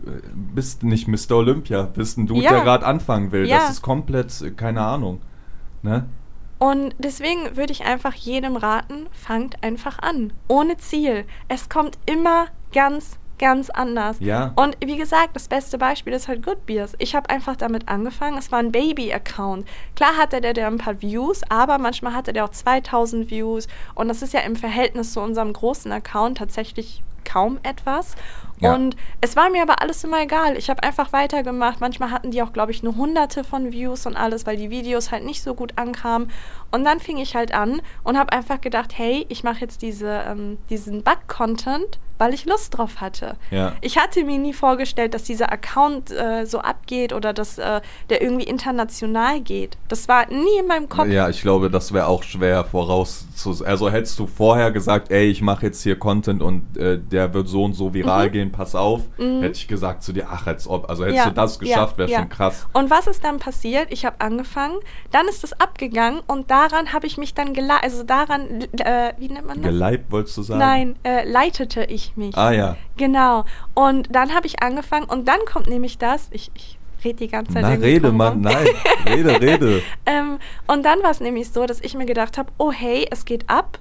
[0.54, 1.36] Bist nicht Mr.
[1.36, 2.50] Olympia, bist ein Dude, Ja.
[2.50, 3.48] der gerade anfangen will.
[3.48, 5.22] Das ist komplett, äh, keine Ahnung.
[5.82, 6.04] Ne?
[6.60, 10.34] Und deswegen würde ich einfach jedem raten, fangt einfach an.
[10.46, 11.24] Ohne Ziel.
[11.48, 14.18] Es kommt immer ganz, ganz anders.
[14.20, 14.52] Ja.
[14.56, 16.92] Und wie gesagt, das beste Beispiel ist halt Good Beers.
[16.98, 18.36] Ich habe einfach damit angefangen.
[18.36, 19.66] Es war ein Baby-Account.
[19.96, 23.66] Klar hatte der, der ein paar Views, aber manchmal hatte der auch 2000 Views.
[23.94, 28.16] Und das ist ja im Verhältnis zu unserem großen Account tatsächlich kaum etwas.
[28.60, 28.74] Ja.
[28.74, 30.56] Und es war mir aber alles immer egal.
[30.56, 31.80] Ich habe einfach weitergemacht.
[31.80, 35.10] Manchmal hatten die auch, glaube ich, nur hunderte von Views und alles, weil die Videos
[35.10, 36.30] halt nicht so gut ankamen.
[36.70, 40.22] Und dann fing ich halt an und habe einfach gedacht, hey, ich mache jetzt diese,
[40.28, 43.36] ähm, diesen Bug-Content, weil ich Lust drauf hatte.
[43.50, 43.72] Ja.
[43.80, 48.20] Ich hatte mir nie vorgestellt, dass dieser Account äh, so abgeht oder dass äh, der
[48.20, 49.78] irgendwie international geht.
[49.88, 51.06] Das war nie in meinem Kopf.
[51.08, 53.64] Ja, ich glaube, das wäre auch schwer voraus zu.
[53.64, 57.48] Also hättest du vorher gesagt, ey, ich mache jetzt hier Content und äh, der wird
[57.48, 58.32] so und so viral Mhm.
[58.32, 60.90] gehen, pass auf, hätte ich gesagt zu dir, ach, als ob.
[60.90, 62.66] Also hättest Ja, du das geschafft, wäre ja, schon krass.
[62.74, 63.86] Und was ist dann passiert?
[63.90, 64.76] Ich habe angefangen,
[65.10, 69.28] dann ist es abgegangen und daran habe ich mich dann geleitet, also daran, äh, wie
[69.28, 69.70] nennt man das?
[69.70, 70.58] Geleibt, wolltest du sagen?
[70.58, 72.36] Nein, äh, leitete ich mich.
[72.36, 72.76] Ah ja.
[72.96, 73.44] Genau.
[73.74, 77.54] Und dann habe ich angefangen und dann kommt nämlich das, ich, ich rede die ganze
[77.54, 78.66] Zeit Na, rede, Mann, nein.
[79.06, 79.82] Rede, rede.
[80.04, 83.24] Ähm, und dann war es nämlich so, dass ich mir gedacht habe, oh hey, es
[83.24, 83.78] geht ab.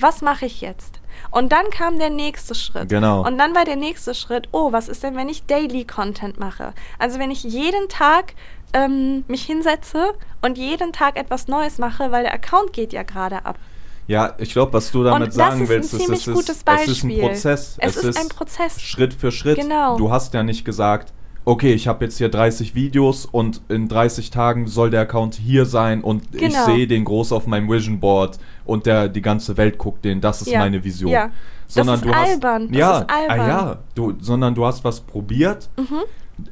[0.00, 1.00] was mache ich jetzt?
[1.30, 2.88] Und dann kam der nächste Schritt.
[2.88, 3.26] Genau.
[3.26, 6.72] Und dann war der nächste Schritt, oh, was ist denn, wenn ich Daily Content mache?
[6.98, 8.34] Also wenn ich jeden Tag
[8.72, 10.12] ähm, mich hinsetze
[10.42, 13.58] und jeden Tag etwas Neues mache, weil der Account geht ja gerade ab.
[14.06, 16.88] Ja, ich glaube, was du damit Und sagen das ist willst, ist, es, ist, es
[16.88, 17.20] ist ein.
[17.20, 17.76] Prozess.
[17.78, 18.80] Es ist ein Prozess.
[18.80, 19.58] Schritt für Schritt.
[19.60, 19.98] Genau.
[19.98, 21.12] Du hast ja nicht gesagt,
[21.44, 25.66] okay, ich habe jetzt hier 30 Videos und in 30 Tagen soll der Account hier
[25.66, 26.64] sein und ich Genau.
[26.64, 30.20] sehe den groß auf meinem Vision Board und der die ganze Welt guckt den.
[30.22, 31.10] Das ist Ja, meine Vision.
[31.12, 31.30] ja.
[31.66, 33.36] Sondern ist du hast, albern, das Ja, ist albern.
[33.36, 33.42] Mhm.
[33.42, 35.68] Ah, ja, du, sondern du hast was probiert.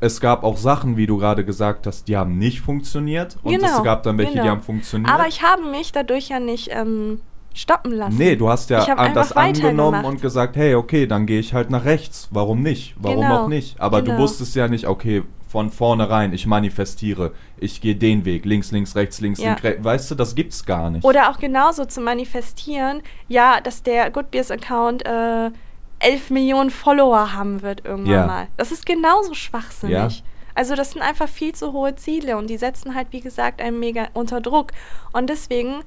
[0.00, 3.76] Es gab auch Sachen, wie du gerade gesagt hast, die haben nicht funktioniert und Genau,
[3.78, 4.50] es gab dann welche, die genau.
[4.50, 5.10] haben funktioniert.
[5.12, 7.20] Aber ich habe mich dadurch ja nicht ähm,
[7.54, 8.16] stoppen lassen.
[8.18, 11.70] Nee, du hast ja an- das angenommen und gesagt, hey, okay, dann gehe ich halt
[11.70, 12.28] nach rechts.
[12.32, 12.94] Warum nicht?
[12.98, 13.80] Warum Genau, auch nicht?
[13.80, 14.22] Aber du genau.
[14.22, 19.20] wusstest ja nicht, okay, von vornherein, ich manifestiere, ich gehe den Weg, links, links, rechts,
[19.20, 19.50] links, Ja.
[19.50, 19.84] links, rechts.
[19.84, 21.04] Weißt du, das gibt's gar nicht.
[21.04, 25.50] Oder auch genauso zu manifestieren, ja, dass der Goodbeers-Account äh,
[25.98, 28.26] 11 Millionen Follower haben wird irgendwann Ja.
[28.26, 28.48] mal.
[28.56, 30.18] Das ist genauso schwachsinnig.
[30.18, 30.24] Ja.
[30.54, 33.78] Also das sind einfach viel zu hohe Ziele und die setzen halt, wie gesagt, einen
[33.78, 34.72] mega unter Druck.
[35.12, 35.82] Und deswegen,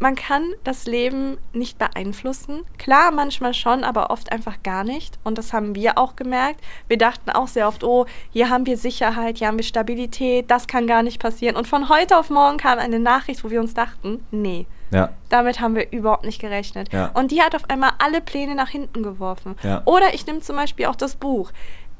[0.00, 2.62] man kann das Leben nicht beeinflussen.
[2.78, 5.18] Klar, manchmal schon, aber oft einfach gar nicht.
[5.22, 6.60] Und das haben wir auch gemerkt.
[6.88, 10.66] Wir dachten auch sehr oft, oh, hier haben wir Sicherheit, hier haben wir Stabilität, das
[10.66, 11.54] kann gar nicht passieren.
[11.56, 15.60] Und von heute auf morgen kam eine Nachricht, wo wir uns dachten, nee, ja, damit
[15.60, 16.92] haben wir überhaupt nicht gerechnet.
[16.92, 17.10] Ja.
[17.14, 19.56] Und die hat auf einmal alle Pläne nach hinten geworfen.
[19.62, 19.82] Ja.
[19.84, 21.52] Oder ich nehme zum Beispiel auch das Buch.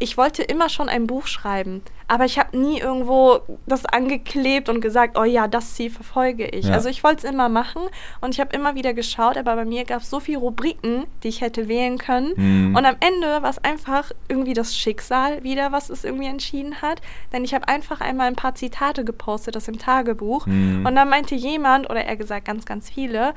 [0.02, 4.80] Ich wollte immer schon ein Buch schreiben, aber ich habe nie irgendwo das angeklebt und
[4.80, 6.64] gesagt, oh ja, das Ziel verfolge ich.
[6.64, 6.72] Ja.
[6.72, 7.82] Also ich wollte es immer machen
[8.22, 11.28] und ich habe immer wieder geschaut, aber bei mir gab es so viele Rubriken, die
[11.28, 12.32] ich hätte wählen können.
[12.34, 12.76] Mhm.
[12.76, 17.02] Und am Ende war es einfach irgendwie das Schicksal wieder, was es irgendwie entschieden hat.
[17.32, 20.46] Denn ich habe einfach einmal ein paar Zitate gepostet aus dem Tagebuch.
[20.46, 20.86] Mhm.
[20.86, 23.34] Und dann meinte jemand, oder eher gesagt ganz, ganz viele,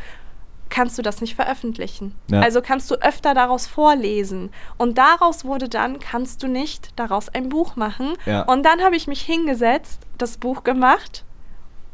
[0.74, 2.16] kannst du das nicht veröffentlichen.
[2.32, 2.42] Ja.
[2.42, 4.50] Also kannst du öfter daraus vorlesen.
[4.78, 8.14] Und daraus wurde dann, kannst du nicht daraus ein Buch machen.
[8.26, 8.42] Ja.
[8.42, 11.26] Und dann habe ich mich hingesetzt, das Buch gemacht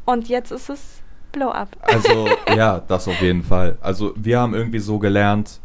[0.06, 1.76] und jetzt ist es Blow Up.
[1.82, 2.26] Also,
[2.56, 3.76] ja, das auf jeden Fall.
[3.82, 5.60] Also, wir haben irgendwie so gelernt,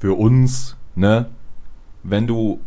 [0.00, 1.26] für uns, ne,
[2.02, 2.58] wenn du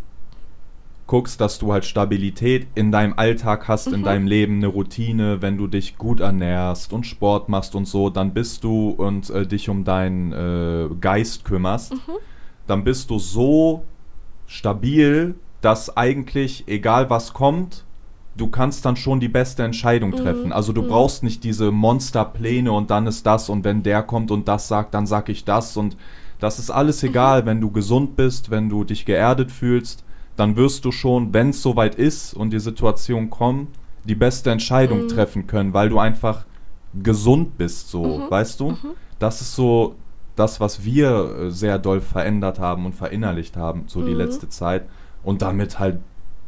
[1.09, 5.57] guckst, dass du halt Stabilität in deinem Alltag hast, in deinem Leben, eine Routine, wenn
[5.57, 9.69] du dich gut ernährst und Sport machst und so, dann bist du und äh, dich
[9.69, 11.95] um deinen äh, Geist kümmerst,
[12.67, 13.83] dann bist du so
[14.45, 17.85] stabil, dass eigentlich, egal was kommt,
[18.37, 20.53] du kannst dann schon die beste Entscheidung treffen.
[20.53, 24.47] Also du brauchst nicht diese Monsterpläne und dann ist das und wenn der kommt und
[24.47, 25.97] das sagt, dann sag ich das und
[26.39, 30.03] das ist alles egal, wenn du gesund bist, wenn du dich geerdet fühlst,
[30.39, 33.69] dann wirst du schon, wenn es soweit ist und die Situation kommt,
[34.05, 36.45] die beste Entscheidung treffen können, weil du einfach
[36.93, 38.77] gesund bist, so, weißt du?
[39.19, 39.95] Das ist so
[40.35, 44.85] das, was wir äh, sehr doll verändert haben und verinnerlicht haben, so die letzte Zeit
[45.23, 45.99] und damit halt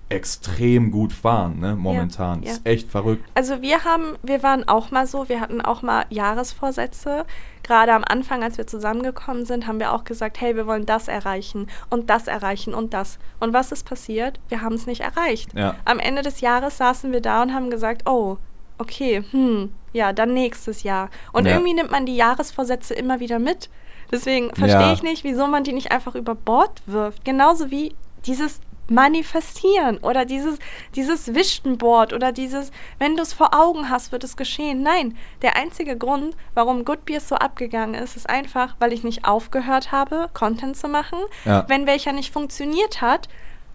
[0.07, 2.43] extrem gut fahren, ne, momentan.
[2.43, 2.51] ja.
[2.51, 3.23] Ist echt verrückt.
[3.33, 7.25] Also wir haben, wir waren auch mal so, wir hatten auch mal Jahresvorsätze.
[7.63, 11.07] Gerade am Anfang, als wir zusammengekommen sind, haben wir auch gesagt, hey, wir wollen das
[11.07, 13.19] erreichen und das erreichen und das.
[13.39, 14.39] Und was ist passiert?
[14.49, 15.53] Wir haben es nicht erreicht.
[15.53, 15.75] Ja.
[15.85, 18.37] Am Ende des Jahres saßen wir da und haben gesagt, oh,
[18.77, 21.09] okay, hm, ja, dann nächstes Jahr.
[21.33, 21.51] Und Ja.
[21.53, 23.69] irgendwie nimmt man die Jahresvorsätze immer wieder mit.
[24.11, 24.93] Deswegen verstehe Ja.
[24.93, 27.23] ich nicht, wieso man die nicht einfach über Bord wirft.
[27.23, 27.93] Genauso wie
[28.25, 28.59] dieses
[28.91, 30.59] Manifestieren oder dieses,
[30.95, 34.83] dieses Vision Board oder dieses, wenn du es vor Augen hast, wird es geschehen.
[34.83, 39.25] Nein, der einzige Grund, warum Good Beers so abgegangen ist, ist einfach, weil ich nicht
[39.25, 41.19] aufgehört habe, Content zu machen.
[41.45, 41.65] Ja.
[41.67, 43.27] Wenn welcher nicht funktioniert hat,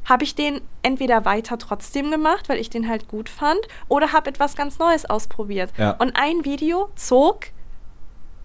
[0.04, 3.58] habe ich den entweder weiter trotzdem gemacht, weil ich den halt gut fand,
[3.88, 5.72] oder habe etwas ganz Neues ausprobiert.
[5.76, 5.92] Ja.
[5.92, 7.46] Und ein Video zog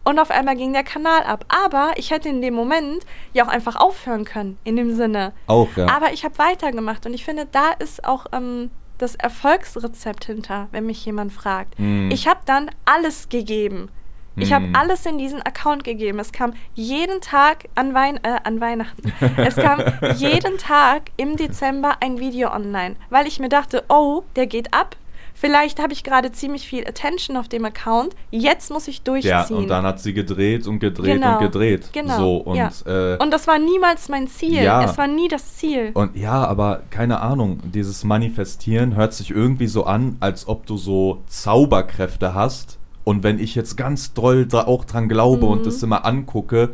[0.04, 1.46] und auf einmal ging der Kanal ab.
[1.66, 5.34] Aber ich hätte in dem Moment ja auch einfach aufhören können, in dem Sinne.
[5.48, 5.88] Auch, ja.
[5.88, 10.86] Aber ich habe weitergemacht und ich finde, da ist auch ähm, das Erfolgsrezept hinter, wenn
[10.86, 11.80] mich jemand fragt.
[11.80, 12.10] Mm.
[12.12, 13.90] Ich habe dann alles gegeben.
[14.38, 14.76] Ich habe Mm.
[14.76, 16.18] alles in diesen Account gegeben.
[16.18, 19.12] Es kam jeden Tag an, Wein äh, an Weihnachten.
[19.36, 19.82] Es kam
[20.16, 24.96] jeden Tag im Dezember ein Video online, weil ich mir dachte, oh, der geht ab.
[25.42, 28.16] Vielleicht habe ich gerade ziemlich viel Attention auf dem Account.
[28.30, 29.32] Jetzt muss ich durchziehen.
[29.32, 31.90] ja, und dann hat sie gedreht und gedreht Genau, und gedreht.
[31.92, 32.70] genau, So, und, ja.
[32.86, 34.62] äh, Und das war niemals mein Ziel.
[34.62, 34.84] Ja.
[34.84, 35.90] Es war nie das Ziel.
[35.96, 40.78] Und ja, aber keine Ahnung, dieses Manifestieren hört sich irgendwie so an, als ob du
[40.78, 42.78] so Zauberkräfte hast.
[43.04, 45.52] Und wenn ich jetzt ganz doll dra auch dran glaube Mhm.
[45.54, 46.70] und das immer angucke,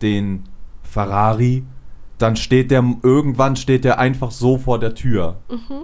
[0.00, 0.44] den
[0.84, 1.64] Ferrari,
[2.22, 5.36] dann steht der, irgendwann steht der einfach so vor der Tür.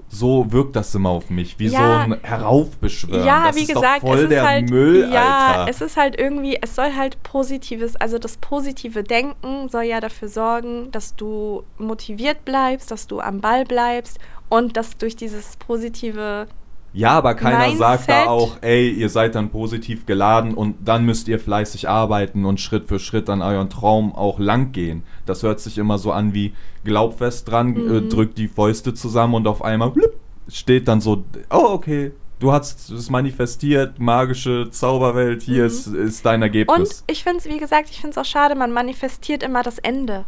[0.09, 1.73] So wirkt das immer auf mich, wie Mhm.
[1.73, 2.05] Ja.
[2.07, 3.27] so ein Heraufbeschwören.
[3.27, 5.71] Ja, das wie ist gesagt, voll es ist der halt Müll, ja, Alter.
[5.71, 10.29] es ist halt irgendwie, es soll halt positives, also das positive Denken soll ja dafür
[10.29, 14.19] sorgen, dass du motiviert bleibst, dass du am Ball bleibst
[14.49, 16.47] und dass durch dieses positive
[16.95, 18.29] Ja, aber keiner sagt da Mindset.
[18.29, 22.89] auch, ey, ihr seid dann positiv geladen und dann müsst ihr fleißig arbeiten und Schritt
[22.89, 25.03] für Schritt an euren Traum auch lang gehen.
[25.27, 27.95] Das hört sich immer so an wie glaub fest dran, Mhm.
[27.95, 30.15] äh, drückt die Fäuste zusammen und auf einmal blip,
[30.49, 36.41] steht dann so, oh, okay, du hast es manifestiert, magische Zauberwelt, hier ist, ist dein
[36.41, 36.45] Mhm.
[36.45, 37.05] und Ergebnis.
[37.07, 40.25] ich finde es, wie gesagt, ich finde es auch schade, man manifestiert immer das Ende.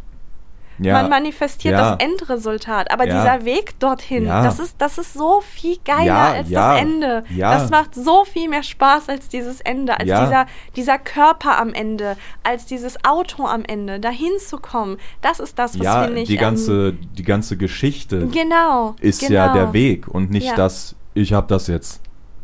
[0.81, 1.91] Ja, Man manifestiert ja.
[1.91, 6.81] das Endresultat, aber dieser Weg dorthin, das, ist, das ist so viel geiler als das
[6.81, 7.23] Ende.
[7.37, 12.17] Das macht so viel mehr Spaß als dieses Ende, als dieser, dieser Körper am Ende,
[12.43, 14.97] als dieses Auto am Ende, dahin zu kommen.
[15.21, 16.27] Das ist das, was ja, finde ich.
[16.27, 18.95] die ähm, ganze, die ganze Geschichte genau.
[18.99, 19.33] ist genau.
[19.33, 22.01] ja der Weg und nicht das, ich habe das jetzt.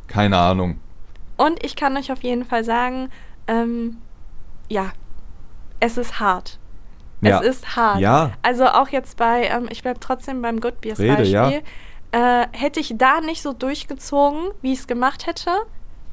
[0.08, 0.80] Keine Ahnung.
[1.38, 3.10] Und ich kann euch auf jeden Fall sagen,
[3.48, 3.98] ähm,
[4.70, 4.92] ja,
[5.80, 6.60] es ist hart.
[7.22, 7.40] Ja.
[7.42, 8.00] Es ist hart.
[8.00, 8.32] Ja.
[8.42, 11.32] Also auch jetzt bei, ähm, ich bleibe trotzdem beim Good Beers Rede, Beispiel.
[11.34, 12.42] ja.
[12.42, 15.52] Äh, hätte ich da nicht so durchgezogen, wie ich es gemacht hätte,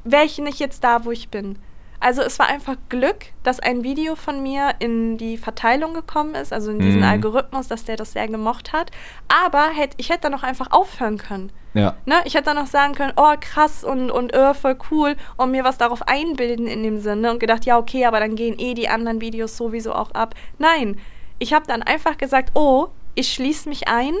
[0.03, 1.57] wäre ich nicht jetzt da, wo ich bin.
[1.99, 6.53] Also es war einfach Glück, dass ein Video von mir in die Verteilung gekommen ist,
[6.53, 7.07] also in diesen Mhm.
[7.07, 8.91] Algorithmus, dass der das sehr gemocht hat.
[9.27, 11.51] Aber hätt, ich hätte dann auch einfach aufhören können.
[11.73, 11.95] Ja.
[12.05, 12.15] Ne?
[12.25, 15.63] Ich hätte dann noch sagen können, oh krass und, und äh, voll cool und mir
[15.63, 18.87] was darauf einbilden in dem Sinne und gedacht, ja okay, aber dann gehen eh die
[18.87, 20.35] anderen Videos sowieso auch ab.
[20.57, 20.97] Nein,
[21.37, 24.13] ich habe dann einfach gesagt, oh, ich schließe mich ein,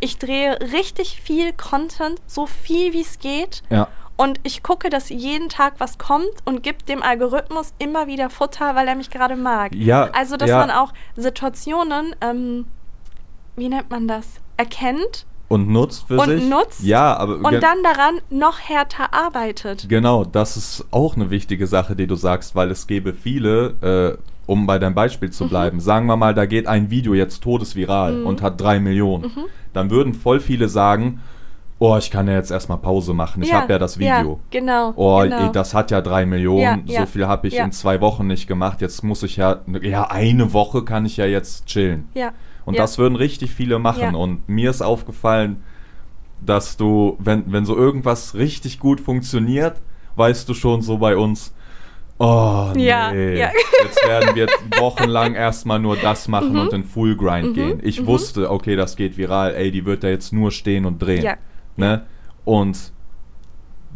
[0.00, 3.88] ich drehe richtig viel Content, so viel wie es geht Ja.
[4.16, 8.74] Und ich gucke, dass jeden Tag was kommt und gebe dem Algorithmus immer wieder Futter,
[8.74, 9.74] weil er mich gerade mag.
[9.74, 10.58] Ja, Also, dass ja.
[10.58, 12.66] man auch Situationen, ähm,
[13.56, 16.48] wie nennt man das, erkennt Und nutzt für Und sich.
[16.48, 19.88] nutzt Ja, aber und dann daran noch härter arbeitet.
[19.88, 24.22] genau, das ist auch eine wichtige Sache, die du sagst, weil es gäbe viele, äh,
[24.46, 25.32] um bei deinem Beispiel Mhm.
[25.32, 29.24] zu bleiben, sagen wir mal, da geht ein Video jetzt todesviral und hat drei Millionen.
[29.24, 29.44] Mhm.
[29.72, 31.20] Dann würden voll viele sagen,
[31.78, 34.08] oh, ich kann ja jetzt erstmal Pause machen, ich habe ja das Video.
[34.08, 34.92] Ja, genau.
[34.96, 35.46] Oh, genau.
[35.46, 37.64] ey, das hat ja drei Millionen, Ja, so ja, viel habe ich ja.
[37.64, 38.80] in zwei Wochen nicht gemacht.
[38.80, 42.08] Jetzt muss ich ja, ja, eine Woche kann ich ja jetzt chillen.
[42.14, 42.32] ja.
[42.64, 42.82] Und ja.
[42.82, 44.00] das würden richtig viele machen.
[44.02, 44.14] Ja.
[44.14, 45.62] Und mir ist aufgefallen,
[46.44, 49.80] dass du, wenn, wenn so irgendwas richtig gut funktioniert,
[50.16, 51.54] weißt du schon so bei uns,
[52.18, 53.50] oh nee, Ja, ja.
[53.84, 54.46] jetzt werden wir
[54.80, 56.60] wochenlang erstmal nur das machen Mhm.
[56.60, 57.80] und in Full Grind Mhm, gehen.
[57.84, 58.06] Ich mhm.
[58.06, 61.22] wusste, okay, das geht viral, ey, die wird da jetzt nur stehen und drehen.
[61.22, 61.36] Ja.
[61.76, 62.02] Ne?
[62.44, 62.92] Und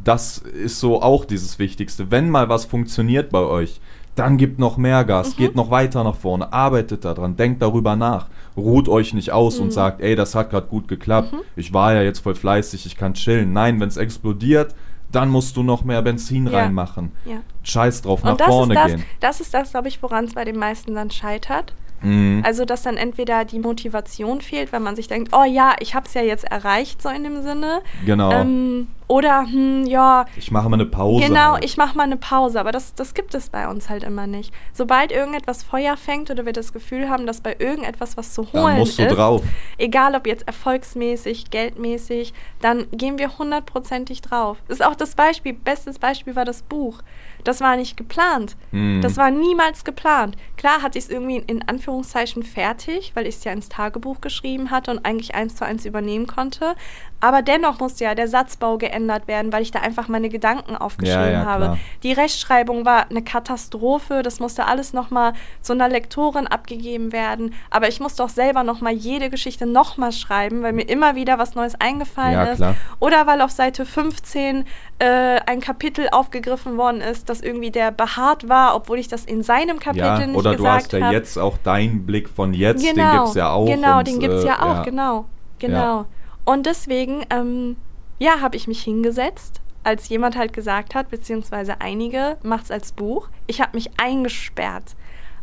[0.03, 2.11] das ist so auch dieses Wichtigste.
[2.11, 3.81] Wenn mal was funktioniert bei euch,
[4.17, 5.37] dann gibt noch mehr Gas, Mhm.
[5.37, 8.27] geht noch weiter nach vorne, arbeitet daran, denkt darüber nach,
[8.57, 9.65] ruht euch nicht aus Mhm.
[9.65, 12.97] und sagt, ey, das hat gerade gut geklappt, ich war ja jetzt voll fleißig, ich
[12.97, 13.53] kann chillen.
[13.53, 14.75] Nein, wenn es explodiert,
[15.13, 16.59] dann musst du noch mehr Benzin Ja.
[16.61, 17.13] reinmachen.
[17.25, 17.37] Ja.
[17.63, 19.05] Scheiß drauf, nach Und das vorne das, gehen.
[19.21, 21.75] das ist das, glaube ich, woran es bei den meisten dann scheitert.
[22.03, 22.43] Mhm.
[22.45, 26.07] Also, dass dann entweder die Motivation fehlt, wenn man sich denkt, oh ja, ich habe
[26.07, 27.83] es ja jetzt erreicht, so in dem Sinne.
[28.05, 28.31] genau.
[28.33, 31.27] Ähm, oder, hm, ja, ich mache mal eine Pause.
[31.27, 31.65] Genau, halt.
[31.65, 34.55] ich mache mal eine Pause, aber das, das gibt es bei uns halt immer nicht.
[34.73, 38.63] Sobald irgendetwas Feuer fängt oder wir das Gefühl haben, dass bei irgendetwas was zu Dann
[38.63, 39.43] holen musst du ist, drauf.
[39.79, 44.59] egal ob jetzt erfolgsmäßig, geldmäßig, dann gehen wir hundertprozentig drauf.
[44.69, 47.03] Das ist auch das Beispiel, bestes Beispiel war das Buch.
[47.43, 48.57] Das war nicht geplant.
[48.71, 49.01] Mhm.
[49.01, 50.37] Das war niemals geplant.
[50.61, 54.71] Klar hatte ich es irgendwie in Anführungszeichen fertig, weil ich es ja ins Tagebuch geschrieben
[54.71, 56.75] hatte und eigentlich eins zu eins übernehmen konnte.
[57.21, 61.33] Aber dennoch musste ja der Satzbau geändert werden, weil ich da einfach meine Gedanken aufgeschrieben
[61.33, 61.65] ja, habe.
[61.65, 61.79] klar.
[62.03, 64.23] Die Rechtschreibung war eine Katastrophe.
[64.23, 65.33] Das musste alles nochmal
[65.63, 67.55] zu einer Lektorin abgegeben werden.
[67.71, 71.55] Aber ich musste auch selber nochmal jede Geschichte nochmal schreiben, weil mir immer wieder was
[71.55, 72.59] Neues eingefallen Ja, ist.
[72.59, 72.75] klar.
[73.01, 74.67] Oder weil auf Seite 15
[74.99, 79.43] äh, ein Kapitel aufgegriffen worden ist, das irgendwie der behaart war, obwohl ich das in
[79.43, 81.15] seinem Kapitel ja, nicht oder du hast ja habe.
[81.15, 83.67] jetzt auch deinen Blick von jetzt, den Genau, gibt's ja auch.
[83.67, 85.27] Genau, den gibt es äh, ja auch, genau.
[85.59, 85.77] Genau.
[85.77, 86.07] Ja.
[86.45, 87.77] Und deswegen, ähm,
[88.19, 93.29] ja, habe ich mich hingesetzt, als jemand halt gesagt hat, beziehungsweise einige, macht's als Buch.
[93.47, 94.97] Ich habe mich eingesperrt.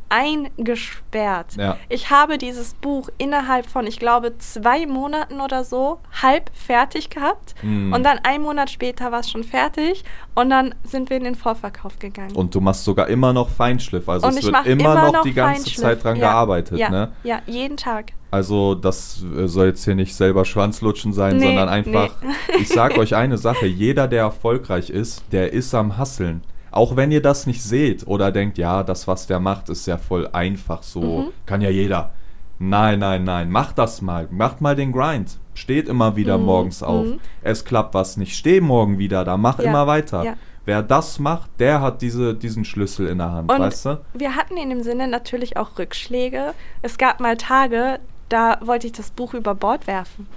[0.10, 1.56] Eingesperrt.
[1.58, 1.78] Ja.
[1.90, 7.56] Ich habe dieses Buch innerhalb von, ich glaube, zwei Monaten oder so halb fertig gehabt.
[7.64, 7.94] Mhm.
[7.94, 10.04] Und dann einen Monat später war es schon fertig.
[10.36, 12.36] Und dann sind wir in den Vorverkauf gegangen.
[12.36, 14.08] Und du machst sogar immer noch Feinschliff.
[14.08, 15.68] Also Und es ich wird mach immer, noch die ganze.
[15.76, 17.12] Zeit dran Ja, gearbeitet, ja, ne?
[17.24, 18.14] Ja, jeden Tag.
[18.32, 22.58] Also das äh, soll jetzt hier nicht selber Schwanzlutschen sein, Nee, sondern einfach, nee.
[22.60, 26.44] ich sag euch eine Sache, jeder, der erfolgreich ist, der ist am Hasseln.
[26.72, 29.98] Auch wenn ihr das nicht seht oder denkt, ja, das, was der macht, ist ja
[29.98, 31.28] voll einfach so, Mhm.
[31.46, 32.12] kann ja jeder.
[32.60, 34.28] Nein, nein, nein, mach das mal.
[34.32, 35.38] Macht mal den Grind.
[35.54, 37.06] Steht immer wieder Mhm, morgens auf.
[37.06, 37.20] mhm.
[37.42, 38.36] Es klappt was nicht.
[38.36, 39.38] Steh morgen wieder da.
[39.38, 40.24] Mach Ja, immer weiter.
[40.24, 40.34] ja.
[40.66, 44.02] Wer das macht, der hat diese, diesen Schlüssel in der Hand, Und weißt du?
[44.14, 46.54] wir hatten in dem Sinne natürlich auch Rückschläge.
[46.82, 50.28] Es gab mal Tage, da wollte ich das Buch über Bord werfen.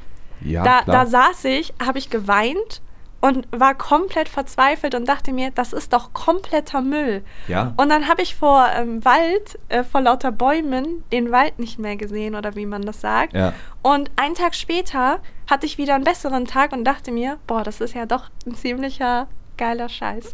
[0.41, 2.81] Ja, da, da saß ich, habe ich geweint
[3.21, 7.23] und war komplett verzweifelt und dachte mir, das ist doch kompletter Müll.
[7.49, 7.75] ja.
[7.77, 11.97] Und dann habe ich vor ähm, Wald, äh, vor lauter Bäumen, den Wald nicht mehr
[11.97, 13.35] gesehen oder wie man das sagt.
[13.35, 13.53] Ja.
[13.83, 17.81] Und einen Tag später hatte ich wieder einen besseren Tag und dachte mir, boah, das
[17.81, 19.27] ist ja doch ein ziemlicher
[19.59, 20.33] geiler Scheiß.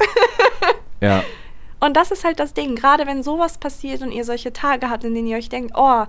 [1.00, 1.24] ja.
[1.80, 5.04] Und das ist halt das Ding, gerade wenn sowas passiert und ihr solche Tage habt,
[5.04, 6.04] in denen ihr euch denkt, oh,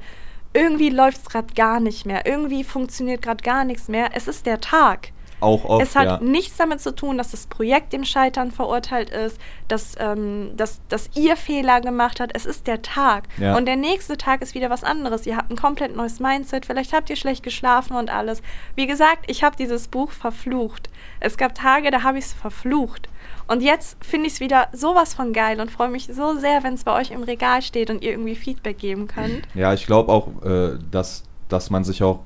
[0.54, 4.12] irgendwie läuft es gerade gar nicht mehr, irgendwie funktioniert gerade gar nichts mehr.
[4.14, 5.10] Es ist der Tag.
[5.40, 6.20] Auch oft, es hat ja.
[6.20, 11.12] nichts damit zu tun, dass das Projekt dem Scheitern verurteilt ist, dass, ähm, dass, dass
[11.16, 12.36] ihr Fehler gemacht habt.
[12.36, 13.26] Es ist der Tag.
[13.38, 13.56] Ja.
[13.56, 15.28] Und der nächste Tag ist wieder was anderes.
[15.28, 16.66] Ihr habt ein komplett neues Mindset.
[16.66, 18.42] Vielleicht habt ihr schlecht geschlafen und alles.
[18.76, 20.90] Wie gesagt, ich habe dieses Buch verflucht.
[21.20, 23.08] Es gab Tage, da habe ich es verflucht.
[23.48, 26.74] Und jetzt finde ich es wieder sowas von geil und freue mich so sehr, wenn
[26.74, 29.48] es bei euch im Regal steht und ihr irgendwie Feedback geben könnt.
[29.54, 32.22] Ja, ich glaube auch, äh, dass, dass man sich auch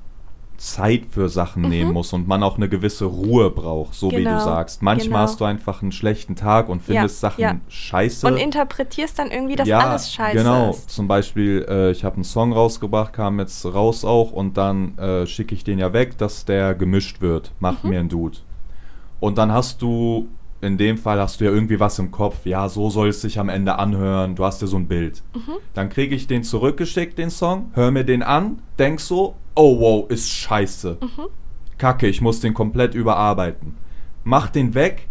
[0.61, 4.21] Zeit für Sachen nehmen muss und man auch eine gewisse Ruhe braucht, so wie du
[4.21, 4.25] Mhm.
[4.25, 4.83] Genau, sagst.
[4.83, 5.19] Manchmal genau.
[5.21, 7.55] hast du einfach einen schlechten Tag und findest Sachen ja.
[7.67, 8.27] scheiße.
[8.27, 10.69] Und interpretierst dann irgendwie, dass ja, alles scheiße genau.
[10.69, 10.89] ist.
[10.91, 15.25] Zum Beispiel, äh, ich habe einen Song rausgebracht, kam jetzt raus auch und dann äh,
[15.25, 17.51] schicke ich den ja weg, dass der gemischt wird.
[17.59, 17.89] Macht Mhm.
[17.89, 18.37] mir ein Dude.
[19.19, 20.27] Und dann hast du,
[20.61, 22.45] in dem Fall hast du ja irgendwie was im Kopf.
[22.45, 24.35] Ja, so soll es sich am Ende anhören.
[24.35, 25.23] Du hast ja so ein Bild.
[25.33, 25.53] Mhm.
[25.73, 30.09] Dann kriege ich den zurückgeschickt, den Song, hör mir den an, denk so, oh wow,
[30.09, 30.97] ist scheiße.
[31.01, 31.27] Mhm.
[31.77, 33.75] Kacke, ich muss den komplett überarbeiten.
[34.23, 35.07] Mach den weg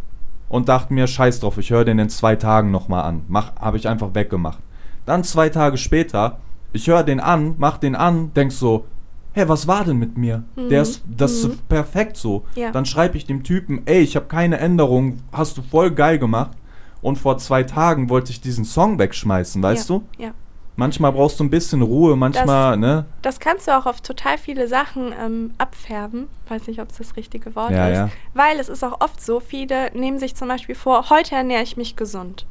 [0.48, 3.22] und dachte mir, scheiß drauf, ich höre den in zwei Tagen nochmal an.
[3.26, 4.61] Mach, habe ich einfach weggemacht.
[5.05, 6.38] Dann zwei Tage später,
[6.72, 8.86] ich höre den an, mach den an, denk so,
[9.33, 10.45] hä, was war denn mit mir?
[10.57, 12.45] Der ist, das ist perfekt so.
[12.55, 12.62] Mhm.
[12.62, 12.70] Ja.
[12.70, 16.57] Dann schreibe ich dem Typen, ey, ich habe keine Änderung, hast du voll geil gemacht.
[17.03, 20.05] Und vor zwei Tagen wollte ich diesen Song wegschmeißen, weißt ja, du?
[20.18, 20.31] Ja.
[20.76, 23.05] Manchmal brauchst du ein bisschen Ruhe, manchmal, ne?
[23.22, 26.28] Das kannst du auch auf total viele Sachen ähm, abfärben.
[26.49, 27.97] Weiß nicht, ob es das richtige Wort Ja, ist.
[27.97, 28.11] ja.
[28.35, 31.76] Weil es ist auch oft so, viele nehmen sich zum Beispiel vor, heute ernähre ich
[31.76, 32.47] mich gesund.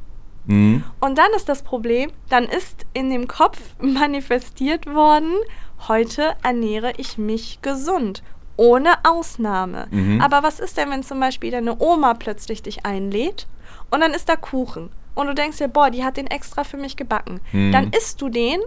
[0.46, 0.84] Mhm.
[1.00, 5.32] Und dann ist das Problem, dann ist in dem Kopf manifestiert worden,
[5.88, 8.22] heute ernähre ich mich gesund.
[8.56, 9.86] Ohne Ausnahme.
[9.90, 10.20] Mhm.
[10.20, 13.46] Aber was ist denn, wenn zum Beispiel deine Oma plötzlich dich einlädt
[13.90, 16.76] und dann ist da Kuchen und du denkst dir, boah, die hat den extra für
[16.76, 17.40] mich gebacken.
[17.52, 17.72] Mhm.
[17.72, 18.60] Dann isst du den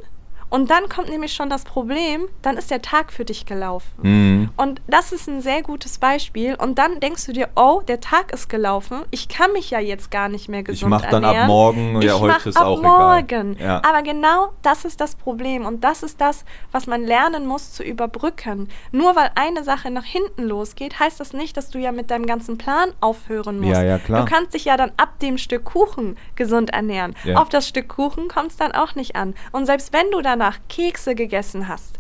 [0.54, 3.90] und dann kommt nämlich schon das Problem, dann ist der Tag für dich gelaufen.
[4.04, 4.50] Mhm.
[4.56, 6.54] Und das ist ein sehr gutes Beispiel.
[6.54, 9.02] Und dann denkst du dir, oh, der Tag ist gelaufen.
[9.10, 11.48] Ich kann mich ja jetzt gar nicht mehr gesund mach dann ab ernähren.
[11.48, 13.16] morgen, ja, ich heute mach ist ab auch egal.
[13.16, 13.58] morgen.
[13.60, 13.78] Ja.
[13.78, 15.66] Aber genau das ist das Problem.
[15.66, 18.70] Und das ist das, was man lernen muss zu überbrücken.
[18.92, 22.28] Nur weil eine Sache nach hinten losgeht, heißt das nicht, dass du ja mit deinem
[22.28, 23.72] ganzen Plan aufhören musst.
[23.74, 24.24] Ja, ja, klar.
[24.24, 27.16] Du kannst dich ja dann ab dem Stück Kuchen gesund ernähren.
[27.24, 27.38] Ja.
[27.38, 29.34] Auf das Stück Kuchen kommt es dann auch nicht an.
[29.52, 32.00] Und selbst wenn du danach Kekse gegessen hast,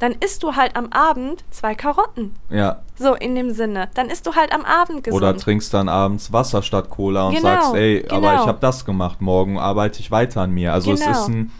[0.00, 2.34] dann isst du halt am Abend zwei Karotten.
[2.50, 2.80] Ja.
[2.96, 3.88] So in dem Sinne.
[3.94, 5.22] Dann isst du halt am Abend gesund.
[5.22, 8.42] Oder trinkst dann abends Wasser statt Cola und Genau, sagst, ey, aber genau.
[8.42, 10.72] ich habe das gemacht, morgen arbeite ich weiter an mir.
[10.72, 11.12] Also es Genau.
[11.12, 11.52] ist ein,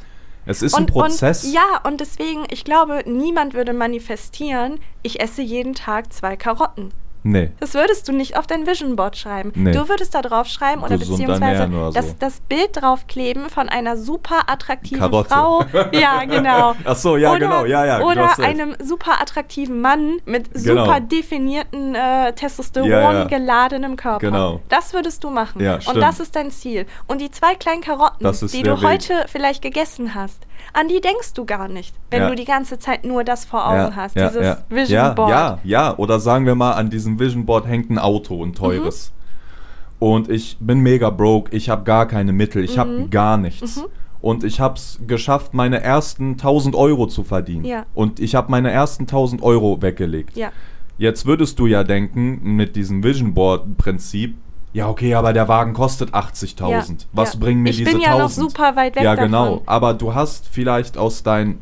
[0.47, 1.45] es ist ein und, Prozess.
[1.45, 6.93] Und, ja, und deswegen, ich glaube, niemand würde manifestieren, ich esse jeden Tag zwei Karotten.
[7.27, 7.51] Nee.
[7.59, 9.51] Das würdest du nicht auf dein Vision Board schreiben.
[9.55, 9.73] Nee.
[9.73, 11.93] Du würdest da drauf schreiben oder Gesund beziehungsweise oder so.
[11.93, 15.31] das, das Bild draufkleben von einer super attraktiven Karotte.
[15.31, 15.65] Frau.
[15.93, 16.75] Ja, genau.
[16.85, 20.85] Ach so, ja, oder, genau, ja, ja, du Oder einem super attraktiven Mann mit Genau.
[20.85, 23.25] super definierten äh, Testosteron Ja, ja.
[23.25, 24.19] geladenem Körper.
[24.21, 24.61] Genau.
[24.69, 25.63] Das würdest du machen.
[25.63, 26.03] Ja, Und stimmt.
[26.03, 26.87] das ist dein Ziel.
[27.07, 28.83] Und die zwei kleinen Karotten, die du Weg.
[28.89, 32.29] heute vielleicht gegessen hast, an die denkst du gar nicht, wenn Ja.
[32.29, 34.57] du die ganze Zeit nur das vor Augen hast, ja, dieses ja.
[34.69, 35.31] Vision ja, Board.
[35.31, 39.11] Ja, ja, oder sagen wir mal, an diesem Vision Board hängt ein Auto, ein teures.
[39.11, 40.07] Mhm.
[40.07, 42.81] Und ich bin mega broke, ich habe gar keine Mittel, ich Mhm.
[42.81, 43.85] habe gar nichts.
[44.21, 47.65] Und ich habe es geschafft, meine ersten 1000 Euro zu verdienen.
[47.65, 47.85] Ja.
[47.95, 50.37] Und ich habe meine ersten 1000 Euro weggelegt.
[50.37, 50.51] Ja.
[50.97, 54.37] Jetzt würdest du ja denken, mit diesem Vision Board Prinzip,
[54.73, 57.03] ja, okay, aber der Wagen kostet 80.000.
[57.03, 57.41] Ja, Was ja.
[57.41, 58.13] bringen mir Ich diese bin 1000?
[58.19, 59.45] ja noch super weit weg Ja, genau.
[59.45, 59.63] davon.
[59.67, 61.59] Aber du hast vielleicht aus dein,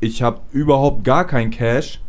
[0.00, 2.00] ich habe überhaupt gar kein Cash,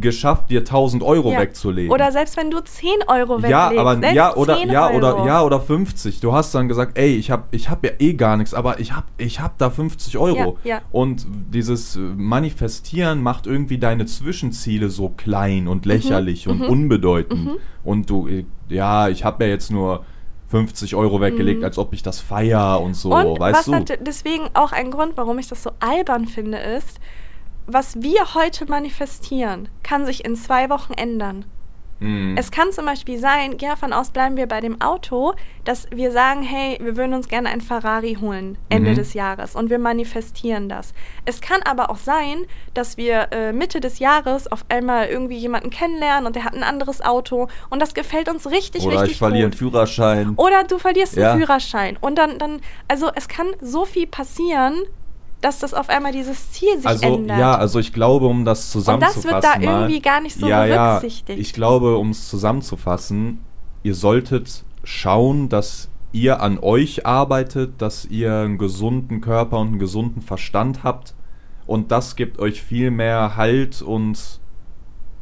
[0.00, 1.40] geschafft, dir 1000 Euro Ja.
[1.40, 1.92] wegzulegen.
[1.92, 3.50] Oder selbst wenn du 10 Euro weglegst.
[3.50, 4.96] ja, aber ja oder 10 ja Euro.
[4.96, 6.20] oder ja oder 50.
[6.20, 8.92] Du hast dann gesagt, ey, ich habe ich habe ja eh gar nichts, aber ich
[8.92, 10.58] habe ich habe da 50 Euro.
[10.64, 10.80] Ja, ja.
[10.90, 17.50] Und dieses äh, Manifestieren macht irgendwie deine Zwischenziele so klein und Mhm, lächerlich und unbedeutend.
[17.84, 20.04] Und du äh, ja, ich habe ja jetzt nur
[20.48, 23.24] 50 Euro weggelegt, als ob ich das feier und so, Mhm.
[23.26, 23.84] Und weißt du?
[24.00, 26.98] deswegen auch ein Grund, warum ich das so albern finde, ist,
[27.66, 31.44] was wir heute manifestieren, kann sich in zwei Wochen ändern.
[32.00, 32.34] Mhm.
[32.36, 35.34] Es kann zum Beispiel sein, geh davon aus, bleiben wir bei dem Auto,
[35.64, 38.94] dass wir sagen, hey, wir würden uns gerne ein Ferrari holen Ende Mhm.
[38.96, 40.94] des Jahres und wir manifestieren das.
[41.26, 42.44] Es kann aber auch sein,
[42.74, 46.64] dass wir äh, Mitte des Jahres auf einmal irgendwie jemanden kennenlernen und der hat ein
[46.64, 49.58] anderes Auto und das gefällt uns richtig, Oder richtig ich verliere einen gut.
[49.60, 50.34] Führerschein.
[50.36, 51.30] Oder du verlierst Ja.
[51.34, 54.74] einen Führerschein und dann, dann, also es kann so viel passieren,
[55.42, 57.38] dass das auf einmal dieses Ziel sich also ändert.
[57.38, 60.38] ja, also ich glaube, um das Und das zusammenzufassen, wird da mal, irgendwie gar nicht
[60.38, 61.38] so ja, ja, berücksichtigt.
[61.38, 63.44] ich glaube, um es zusammenzufassen,
[63.82, 69.78] ihr solltet schauen, dass ihr an euch arbeitet, dass ihr einen gesunden Körper und einen
[69.78, 71.14] gesunden Verstand habt
[71.66, 74.40] und das gibt euch viel mehr Halt und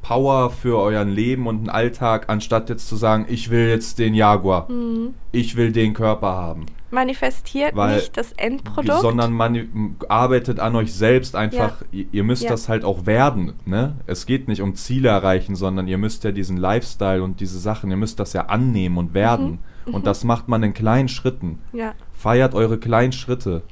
[0.03, 4.15] Power für euren Leben und den Alltag, anstatt jetzt zu sagen, ich will jetzt den
[4.15, 5.15] Jaguar, Mhm.
[5.31, 6.67] ich will den Körper haben.
[6.91, 9.01] Manifestiert Weil- nicht das Endprodukt.
[9.01, 11.83] Sondern arbeitet an euch selbst einfach.
[11.93, 12.51] Ihr, ihr müsst Ja.
[12.51, 13.53] das halt auch werden.
[13.65, 13.97] Ne?
[14.07, 17.91] Es geht nicht um Ziele erreichen, sondern ihr müsst ja diesen Lifestyle und diese Sachen,
[17.91, 19.61] ihr müsst das ja annehmen und werden.
[19.87, 19.95] Mhm.
[19.95, 21.59] Und das macht man in kleinen Schritten.
[21.73, 21.95] ja.
[22.13, 23.63] Feiert eure kleinen Schritte.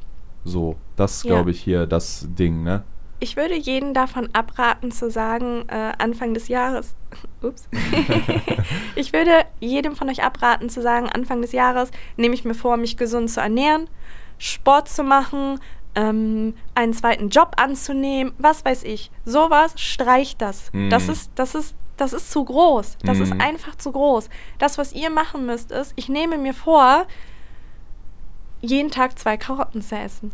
[0.43, 1.35] So, das ist, Ja.
[1.35, 2.83] glaube ich, hier das Ding, ne?
[3.21, 6.95] Ich würde jeden davon abraten zu sagen, äh, Anfang des Jahres,
[7.43, 7.69] ups,
[8.95, 12.77] ich würde jedem von euch abraten zu sagen, Anfang des Jahres nehme ich mir vor,
[12.77, 13.89] mich gesund zu ernähren,
[14.39, 15.59] Sport zu machen,
[15.97, 19.11] ähm, einen zweiten Job anzunehmen, was weiß ich.
[19.25, 20.73] Sowas streicht das.
[20.73, 20.91] Mhm.
[20.91, 22.99] Das ist, das ist, das ist zu groß.
[23.05, 23.41] Das ist Mhm.
[23.41, 24.29] einfach zu groß.
[24.59, 27.07] Das, was ihr machen müsst, ist, ich nehme mir vor,
[28.61, 30.31] jeden Tag zwei Karotten zu essen.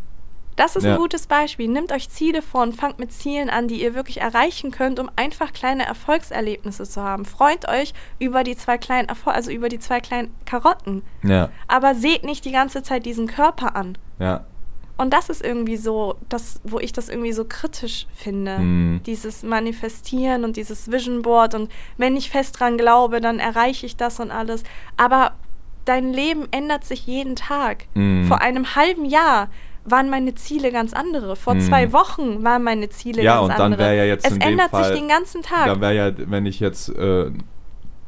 [0.56, 0.92] Das ist Ja.
[0.92, 1.68] ein gutes Beispiel.
[1.68, 5.10] Nehmt euch Ziele vor und fangt mit Zielen an, die ihr wirklich erreichen könnt, um
[5.16, 7.24] einfach kleine Erfolgserlebnisse zu haben.
[7.24, 11.02] Freut euch über die zwei kleinen Erfol also über die zwei kleinen Karotten.
[11.22, 13.98] Ja, Aber seht nicht die ganze Zeit diesen Körper an.
[14.18, 14.44] ja.
[14.96, 18.58] Und das ist irgendwie so, das, wo ich das irgendwie so kritisch finde.
[18.60, 19.00] Mhm.
[19.04, 23.96] Dieses Manifestieren und dieses Vision Board und wenn ich fest dran glaube, dann erreiche ich
[23.96, 24.62] das und alles.
[24.96, 25.32] Aber
[25.84, 27.86] dein Leben ändert sich jeden Tag.
[27.94, 28.26] Mhm.
[28.28, 29.48] Vor einem halben Jahr
[29.84, 31.36] waren meine Ziele ganz andere.
[31.36, 31.60] Vor Mhm.
[31.60, 33.82] zwei Wochen waren meine Ziele Ja, ganz und dann andere.
[33.82, 35.66] wäre ja jetzt es ändert Fall- sich den ganzen Tag.
[35.66, 37.30] Dann wäre ja, wenn ich jetzt äh,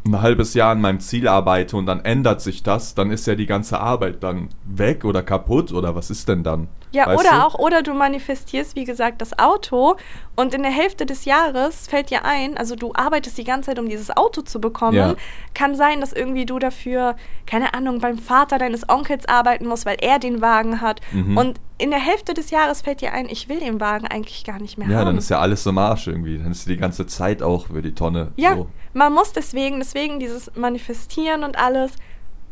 [0.07, 3.35] ein halbes Jahr an meinem Ziel arbeite und dann ändert sich das, dann ist ja
[3.35, 6.69] die ganze Arbeit dann weg oder kaputt oder was ist denn dann?
[6.93, 7.47] Ja, Weißt oder du?
[7.47, 9.97] auch, oder du manifestierst, wie gesagt, das Auto
[10.35, 13.79] und in der Hälfte des Jahres fällt dir ein, also du arbeitest die ganze Zeit,
[13.79, 14.97] um dieses Auto zu bekommen.
[14.97, 15.15] Ja.
[15.53, 19.97] Kann sein, dass irgendwie du dafür, keine Ahnung, beim Vater deines Onkels arbeiten musst, weil
[20.01, 21.01] er den Wagen hat.
[21.13, 21.37] Mhm.
[21.37, 24.59] Und in der Hälfte des Jahres fällt dir ein, ich will den Wagen eigentlich gar
[24.61, 25.07] nicht mehr Ja, haben.
[25.07, 26.39] dann ist ja alles im Arsch irgendwie.
[26.39, 28.33] Dann ist die ganze Zeit auch für die Tonne.
[28.37, 28.69] Ja, So.
[28.97, 31.93] Man muss deswegen, deswegen dieses Manifestieren und alles,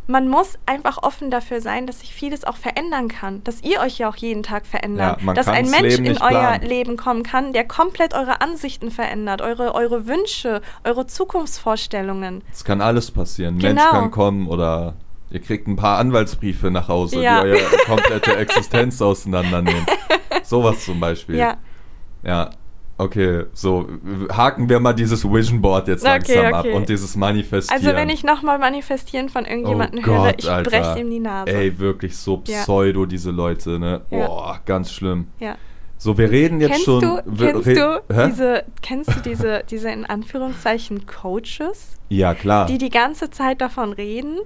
[0.06, 3.42] man muss einfach offen dafür sein, dass sich vieles auch verändern kann.
[3.44, 5.22] Dass ihr euch ja auch jeden Tag verändert.
[5.24, 6.66] Ja, dass ein Mensch in euer planen.
[6.66, 12.42] Leben kommen kann, der komplett eure Ansichten verändert, eure, eure Wünsche, eure Zukunftsvorstellungen.
[12.52, 13.54] Es kann alles passieren.
[13.54, 13.74] Ein Genau.
[13.82, 14.94] Mensch kann kommen oder
[15.30, 17.42] ihr kriegt ein paar Anwaltsbriefe nach Hause, Ja.
[17.42, 19.86] die eure komplette Existenz auseinandernehmen.
[20.42, 21.36] Sowas zum Beispiel.
[21.36, 21.56] Ja,
[22.22, 22.50] Ja,
[23.04, 23.86] okay, so
[24.32, 26.70] haken wir mal dieses Vision Board jetzt Okay, langsam okay.
[26.70, 27.84] ab und dieses Manifestieren.
[27.86, 31.52] also wenn ich nochmal manifestieren von irgendjemandem höre, Oh Gott, ich breche ihm die Nase.
[31.52, 32.62] Ey, wirklich so Ja.
[32.62, 34.00] pseudo, diese Leute, ne?
[34.10, 34.26] Ja.
[34.26, 35.28] Boah, ganz schlimm.
[35.38, 35.56] ja.
[35.96, 37.00] So, wir reden jetzt Kennst schon.
[37.00, 38.26] du, kennst du Hä?
[38.26, 42.66] diese, kennst du diese, diese in Anführungszeichen Coaches, Ja, klar.
[42.66, 44.38] die die ganze Zeit davon reden?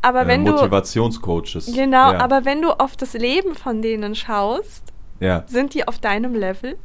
[0.00, 1.72] Aber Äh, wenn du Motivationscoaches.
[1.74, 2.18] Genau, ja.
[2.20, 4.84] aber wenn du auf das Leben von denen schaust,
[5.20, 5.42] Ja.
[5.46, 6.76] sind die auf deinem Level?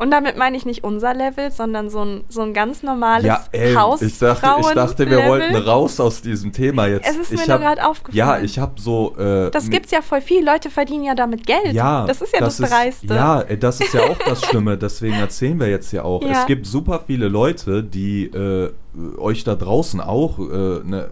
[0.00, 3.44] Und damit meine ich nicht unser Level, sondern so ein, so ein ganz normales Ja,
[3.52, 4.00] ey, Haus.
[4.00, 7.06] ich dachte, ich dachte, wir wollten raus aus diesem Thema jetzt.
[7.06, 8.16] Es ist mir ich nur hab- gerade aufgefallen.
[8.16, 9.14] Ja, ich habe so.
[9.18, 10.42] Äh, Das gibt's ja voll viel.
[10.44, 11.74] Leute verdienen ja damit Geld.
[11.74, 13.14] Ja, das ist ja das, Dreiste.
[13.14, 14.78] Ja, äh, das ist ja auch das Schlimme.
[14.78, 16.22] Deswegen erzählen wir jetzt ja auch.
[16.22, 16.30] Ja.
[16.40, 18.70] Es gibt super viele Leute, die äh,
[19.18, 20.42] euch da draußen auch äh,
[20.82, 21.10] ne,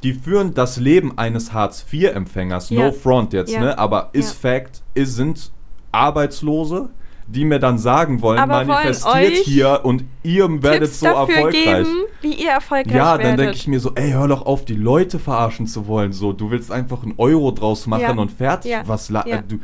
[0.04, 3.78] die führen das Leben eines Hartz-IV-Empfängers, no front jetzt, ne?
[3.78, 4.34] Aber ist.
[4.34, 5.52] Fact, ist, sind
[5.92, 6.90] Arbeitslose,
[7.32, 11.06] die mir dann sagen wollen, Aber wollen manifestiert euch hier und ihr werdet Tipps so
[11.06, 11.64] dafür erfolgreich.
[11.64, 14.76] geben, wie ihr erfolgreich Ja, dann denke ich mir so, ey, hör doch auf, die
[14.76, 16.12] Leute verarschen zu wollen.
[16.14, 18.12] So, du willst einfach einen Euro draus machen Ja.
[18.12, 18.72] und fertig.
[18.72, 18.84] Ja.
[18.86, 19.22] Was Ja.
[19.26, 19.60] äh, du,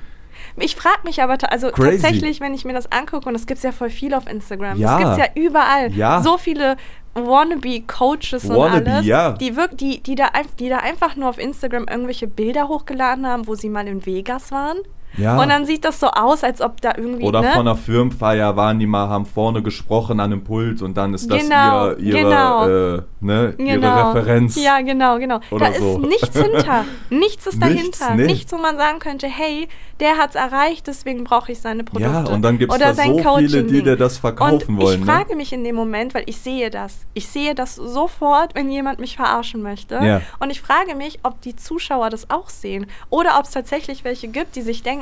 [0.60, 2.02] Ich frage mich aber, also Crazy.
[2.02, 4.78] tatsächlich, wenn ich mir das angucke, und das gibt es ja voll viel auf Instagram,
[4.78, 4.88] Ja.
[4.90, 6.22] das gibt es ja überall, Ja.
[6.22, 6.78] so viele
[7.16, 9.32] Wannabe-Coaches und Wannabe, alles, ja.
[9.34, 10.28] die, wirk die, die, da,
[10.60, 14.52] die da einfach nur auf Instagram irgendwelche Bilder hochgeladen haben, wo sie mal in Vegas
[14.52, 14.78] waren.
[15.18, 15.40] Ja.
[15.42, 17.50] Und dann sieht das so aus, als ob da irgendwie, Oder ne?
[17.52, 21.30] von einer Firmenfeier waren die mal, haben vorne gesprochen an einem Pult und dann ist
[21.32, 22.68] das Genau, ihr, ihre, genau.
[22.68, 24.12] äh, ne, ihre Genau.
[24.12, 24.56] Referenz.
[24.62, 25.40] Ja, genau, genau.
[25.50, 25.94] Oder da so.
[25.94, 26.86] ist nichts hinter.
[27.10, 28.16] Nichts ist Nichts, dahinter.
[28.16, 28.26] nee.
[28.28, 29.68] Nichts, wo man sagen könnte, hey,
[30.00, 32.12] der hat es erreicht, deswegen brauche ich seine Produkte.
[32.12, 35.06] Ja, und dann gibt's Oder da so viele, die dir das verkaufen und wollen, Ich
[35.08, 35.12] ne?
[35.12, 37.00] frage mich in dem Moment, weil ich sehe das.
[37.16, 39.96] Ich sehe das sofort, wenn jemand mich verarschen möchte.
[39.96, 40.22] Ja.
[40.40, 42.86] Und ich frage mich, ob die Zuschauer das auch sehen.
[43.10, 44.97] Oder ob es tatsächlich welche gibt, die sich denken,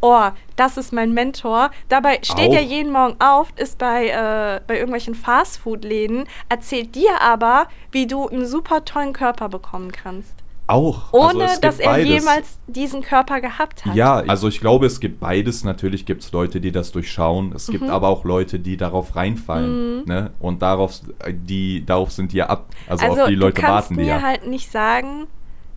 [0.00, 0.24] oh,
[0.56, 1.70] das ist mein Mentor.
[1.88, 7.66] Dabei steht er jeden Morgen auf, ist bei, äh, bei irgendwelchen Fastfood-Läden, erzählt dir aber,
[7.92, 10.34] wie du einen super tollen Körper bekommen kannst.
[10.70, 11.14] Auch.
[11.14, 12.08] Ohne, also dass er beides.
[12.08, 13.94] jemals diesen Körper gehabt hat.
[13.94, 15.64] Ja, also ich glaube, es gibt beides.
[15.64, 17.52] Natürlich gibt es Leute, die das durchschauen.
[17.54, 17.72] Es Mhm.
[17.72, 20.04] gibt aber auch Leute, die darauf reinfallen.
[20.04, 20.30] Ne?
[20.40, 22.66] Und darauf, die, darauf sind die ja ab.
[22.86, 24.20] Also, Also, auf die Leute warten die mir ja.
[24.20, 25.26] halt nicht sagen,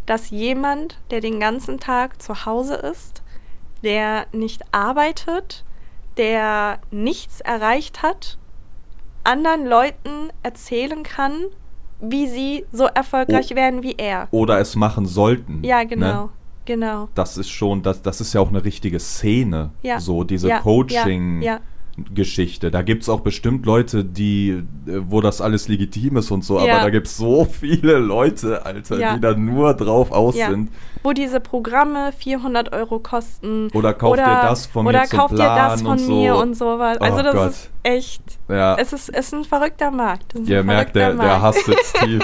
[0.08, 3.22] dass jemand, der den ganzen Tag zu Hause ist,
[3.84, 5.64] der nicht arbeitet,
[6.18, 8.38] der nichts erreicht hat,
[9.24, 11.34] anderen Leuten erzählen kann,
[12.00, 13.56] wie sie so erfolgreich Oh.
[13.56, 14.28] werden wie er.
[14.32, 15.64] Oder es machen sollten.
[15.64, 16.24] Ja, genau.
[16.26, 16.30] Ne?
[16.66, 17.10] Genau.
[17.16, 19.72] Das ist schon, das, das ist ja auch eine richtige Szene.
[19.82, 20.00] Ja.
[20.00, 21.42] So diese Ja, Coaching.
[21.42, 21.60] ja, ja.
[22.16, 22.72] Geschichte.
[22.72, 26.60] Da gibt es auch bestimmt Leute, die, äh, wo das alles legitim ist und so,
[26.60, 26.74] Ja.
[26.76, 29.16] aber da gibt es so viele Leute, Alter, Ja.
[29.16, 30.50] die da nur drauf aus Ja.
[30.50, 30.70] sind.
[31.04, 33.70] Wo diese Programme 400 Euro kosten.
[33.74, 36.12] Oder kauf dir das von mir Oder zum kauf dir das von und so.
[36.16, 36.98] mir und sowas.
[37.00, 37.50] Also Oh das Gott.
[37.52, 40.34] ist echt, es ist, es ist ein verrückter Markt.
[40.46, 41.42] Ihr merkt, der, der Markt.
[41.42, 42.22] Hass sitzt tief.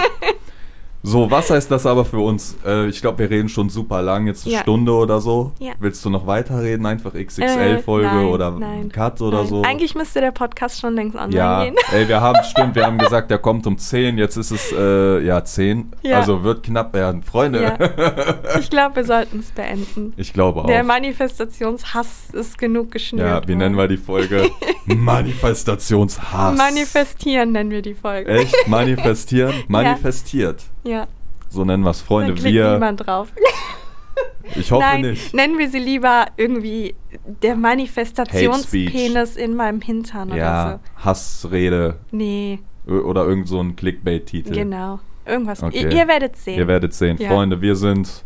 [1.04, 2.56] So, was heißt das aber für uns?
[2.66, 4.60] Äh, ich glaube, wir reden schon super lang, jetzt eine Ja.
[4.62, 5.52] Stunde oder so.
[5.60, 5.72] Ja.
[5.78, 6.84] Willst du noch weiterreden?
[6.86, 9.46] Einfach XXL-Folge Äh, oder nein, Cut oder nein.
[9.46, 9.62] so?
[9.62, 11.76] Eigentlich müsste der Podcast schon längst online Ja, gehen.
[11.92, 15.20] ey, wir haben, stimmt, wir haben gesagt, der kommt um 10, jetzt ist es, äh,
[15.24, 15.92] ja, 10.
[16.02, 16.16] Ja.
[16.18, 17.22] Also wird knapp werden.
[17.22, 17.78] Freunde.
[18.60, 20.12] Ich glaube, wir sollten es beenden.
[20.16, 20.66] ich glaube auch.
[20.66, 23.26] Der Manifestationshass ist genug geschnürt.
[23.26, 24.50] ja, wie nennen wir die Folge?
[24.86, 26.56] Manifestationshass.
[26.56, 28.30] Manifestieren nennen wir die Folge.
[28.30, 28.54] Echt?
[28.68, 29.54] Manifestieren?
[29.68, 30.64] Manifestiert.
[30.88, 31.06] Ja,
[31.48, 32.34] So nennen wir es, Freunde.
[32.34, 33.28] klickt Wir, niemand drauf.
[34.56, 35.34] ich hoffe Nein, nicht.
[35.34, 36.94] nennen wir sie lieber irgendwie
[37.42, 42.16] der Manifestationspenis in meinem Hintern oder Ja, Hassrede so.
[42.16, 44.52] Nee, ö- oder irgend so ein Clickbait-Titel.
[44.52, 45.00] genau.
[45.26, 45.62] Irgendwas.
[45.62, 45.82] Okay.
[45.82, 46.58] Ihr, ihr werdet sehen.
[46.58, 47.18] Ihr werdet sehen.
[47.18, 47.28] Ja.
[47.28, 48.24] Freunde, wir sind,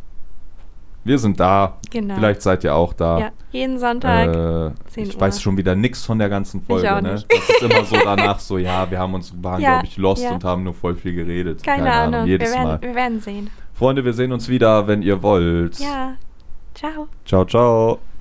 [1.05, 1.79] wir sind da.
[1.91, 2.15] Genau.
[2.15, 3.19] Vielleicht seid ihr auch da.
[3.19, 4.29] ja, jeden Sonntag.
[4.29, 5.21] Äh, 10 ich Uhr.
[5.21, 6.95] weiß schon wieder nichts von der ganzen Folge.
[6.95, 7.15] auch ne?
[7.15, 7.27] nicht.
[7.31, 10.23] Das ist immer so danach so, ja, wir haben uns, waren, Ja, glaube ich, lost
[10.23, 10.33] ja.
[10.33, 11.63] und haben nur voll viel geredet.
[11.63, 12.25] Keine, Ahnung.
[12.25, 12.83] Wir jedes werden, Mal.
[12.83, 13.51] wir werden sehen.
[13.75, 15.79] Freunde, wir sehen uns wieder, wenn ihr wollt.
[15.79, 16.15] Ja.
[16.75, 17.09] Ciao.
[17.25, 18.12] Ciao, ciao.